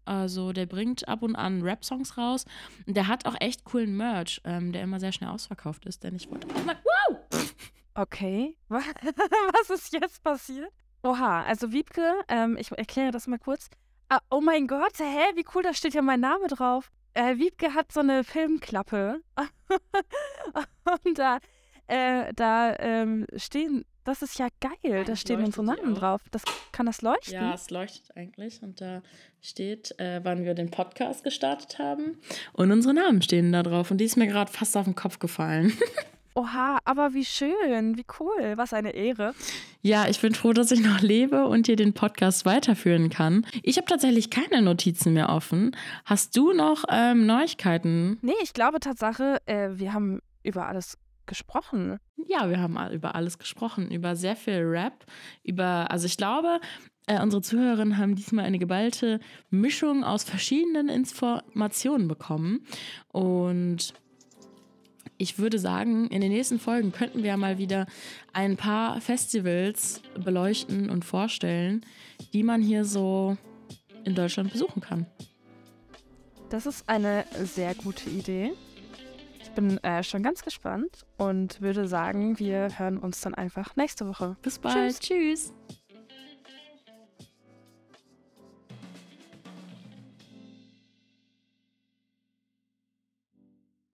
Also 0.06 0.54
der 0.54 0.68
bringt 0.68 1.08
ab 1.10 1.22
und 1.22 1.36
an 1.36 1.62
Rap-Songs 1.64 2.18
raus 2.18 2.46
und 2.86 2.96
der 2.96 3.08
hat 3.08 3.26
auch 3.26 3.36
echt 3.42 3.66
coolen 3.66 3.98
Merch, 3.98 4.40
ähm, 4.46 4.72
der 4.72 4.84
immer 4.84 5.02
sehr 5.02 5.12
schnell 5.12 5.30
ausverkauft 5.32 5.86
ist. 5.86 6.04
Denn 6.04 6.16
ich 6.16 6.30
wollte 6.32 6.48
auch 6.48 6.64
mal! 6.66 6.78
Okay. 7.98 8.56
Wa- 8.70 8.80
Was 9.60 9.72
ist 9.72 9.92
jetzt 9.92 10.24
passiert? 10.24 10.72
Oha, 11.02 11.42
also 11.44 11.72
Wiebke, 11.72 12.14
ähm, 12.28 12.56
ich 12.60 12.72
erkläre 12.72 13.12
das 13.12 13.26
mal 13.26 13.40
kurz. 13.40 13.70
Ah, 14.10 14.20
oh 14.30 14.40
mein 14.40 14.68
Gott, 14.68 15.00
hä, 15.00 15.36
wie 15.36 15.46
cool, 15.56 15.64
da 15.64 15.74
steht 15.74 15.96
ja 15.96 16.04
mein 16.04 16.20
Name 16.20 16.48
drauf. 16.48 16.92
Äh, 17.16 17.38
Wiebke 17.38 17.74
hat 17.74 17.92
so 17.92 18.02
eine 18.02 18.24
Filmklappe. 18.24 19.22
Und 21.06 21.18
da, 21.18 21.40
äh, 21.88 22.32
da 22.36 22.76
ähm, 22.78 23.26
stehen, 23.36 23.84
das 24.04 24.22
ist 24.22 24.38
ja 24.38 24.48
geil, 24.62 24.74
da 24.84 24.90
Eigentlich 25.00 25.20
stehen 25.22 25.44
unsere 25.44 25.66
Namen 25.66 25.96
drauf. 25.96 26.22
Das, 26.30 26.44
kann 26.72 26.86
das 26.86 27.02
leuchten? 27.02 27.34
Ja, 27.34 27.56
es 27.56 27.72
leuchtet 27.72 28.16
eigentlich 28.16 28.62
und 28.62 28.80
da 28.80 29.02
steht, 29.42 30.00
äh, 30.00 30.22
wann 30.24 30.46
wir 30.46 30.54
den 30.54 30.70
Podcast 30.70 31.24
gestartet 31.24 31.80
haben 31.80 32.20
und 32.54 32.72
unsere 32.72 32.94
Namen 32.94 33.24
stehen 33.24 33.52
da 33.52 33.64
drauf 33.64 33.90
und 33.90 33.98
die 33.98 34.06
ist 34.06 34.18
mir 34.18 34.28
gerade 34.28 34.52
fast 34.52 34.78
auf 34.78 34.86
den 34.86 34.96
Kopf 34.96 35.18
gefallen. 35.18 35.74
Oha, 36.38 36.78
aber 36.86 37.16
wie 37.16 37.26
schön, 37.26 37.98
wie 37.98 38.06
cool, 38.20 38.54
was 38.58 38.72
eine 38.72 38.92
Ehre. 38.92 39.34
Ja, 39.82 40.08
ich 40.08 40.22
bin 40.22 40.36
froh, 40.36 40.54
dass 40.54 40.70
ich 40.70 40.82
noch 40.82 41.02
lebe 41.02 41.48
und 41.48 41.66
hier 41.66 41.76
den 41.76 41.94
Podcast 41.94 42.46
weiterführen 42.46 43.10
kann. 43.10 43.44
Ich 43.64 43.78
habe 43.78 43.88
tatsächlich 43.88 44.30
keine 44.30 44.62
Notizen 44.62 45.14
mehr 45.14 45.30
offen. 45.30 45.76
Hast 46.06 46.38
du 46.38 46.54
noch 46.54 46.84
ähm, 46.90 47.26
Neuigkeiten? 47.26 48.20
Nee, 48.22 48.36
ich 48.44 48.54
glaube 48.54 48.80
Tatsache, 48.80 49.42
äh, 49.48 49.70
wir 49.72 49.94
haben 49.94 50.22
über 50.44 50.68
alles 50.68 51.00
gesprochen. 51.26 51.98
Ja, 52.28 52.52
wir 52.52 52.60
haben 52.60 52.78
über 52.92 53.16
alles 53.16 53.40
gesprochen, 53.40 53.90
über 53.90 54.16
sehr 54.16 54.36
viel 54.36 54.60
Rap, 54.60 55.06
über, 55.44 55.90
also 55.90 56.06
ich 56.06 56.18
glaube, 56.18 56.60
äh, 57.08 57.20
unsere 57.20 57.42
Zuhörerinnen 57.42 57.98
haben 57.98 58.16
diesmal 58.16 58.46
eine 58.46 58.60
geballte 58.60 59.20
Mischung 59.50 60.04
aus 60.04 60.24
verschiedenen 60.24 60.88
Informationen 60.88 62.08
bekommen. 62.08 62.64
Und 63.08 63.96
ich 65.18 65.40
würde 65.40 65.60
sagen, 65.60 66.08
in 66.08 66.22
den 66.22 66.32
nächsten 66.32 66.60
Folgen 66.60 66.92
könnten 66.92 67.24
wir 67.24 67.36
mal 67.38 67.58
wieder 67.58 67.88
ein 68.34 68.58
paar 68.58 69.02
Festivals 69.02 70.02
beleuchten 70.24 70.90
und 70.90 71.06
vorstellen, 71.06 71.86
die 72.34 72.44
man 72.44 72.62
hier 72.62 72.86
so 72.86 73.38
in 74.04 74.16
Deutschland 74.16 74.52
besuchen 74.52 74.82
kann. 74.82 75.06
Das 76.50 76.66
ist 76.66 76.88
eine 76.88 77.26
sehr 77.44 77.76
gute 77.76 78.10
Idee. 78.10 78.54
Ich 79.42 79.50
bin 79.52 79.84
äh, 79.84 80.04
schon 80.04 80.24
ganz 80.24 80.44
gespannt 80.44 81.06
und 81.18 81.62
würde 81.62 81.88
sagen, 81.88 82.40
wir 82.40 82.80
hören 82.80 82.98
uns 82.98 83.22
dann 83.22 83.34
einfach 83.34 83.76
nächste 83.76 84.08
Woche. 84.08 84.38
Bis 84.42 84.60
bald. 84.60 85.00
Tschüss. 85.00 85.52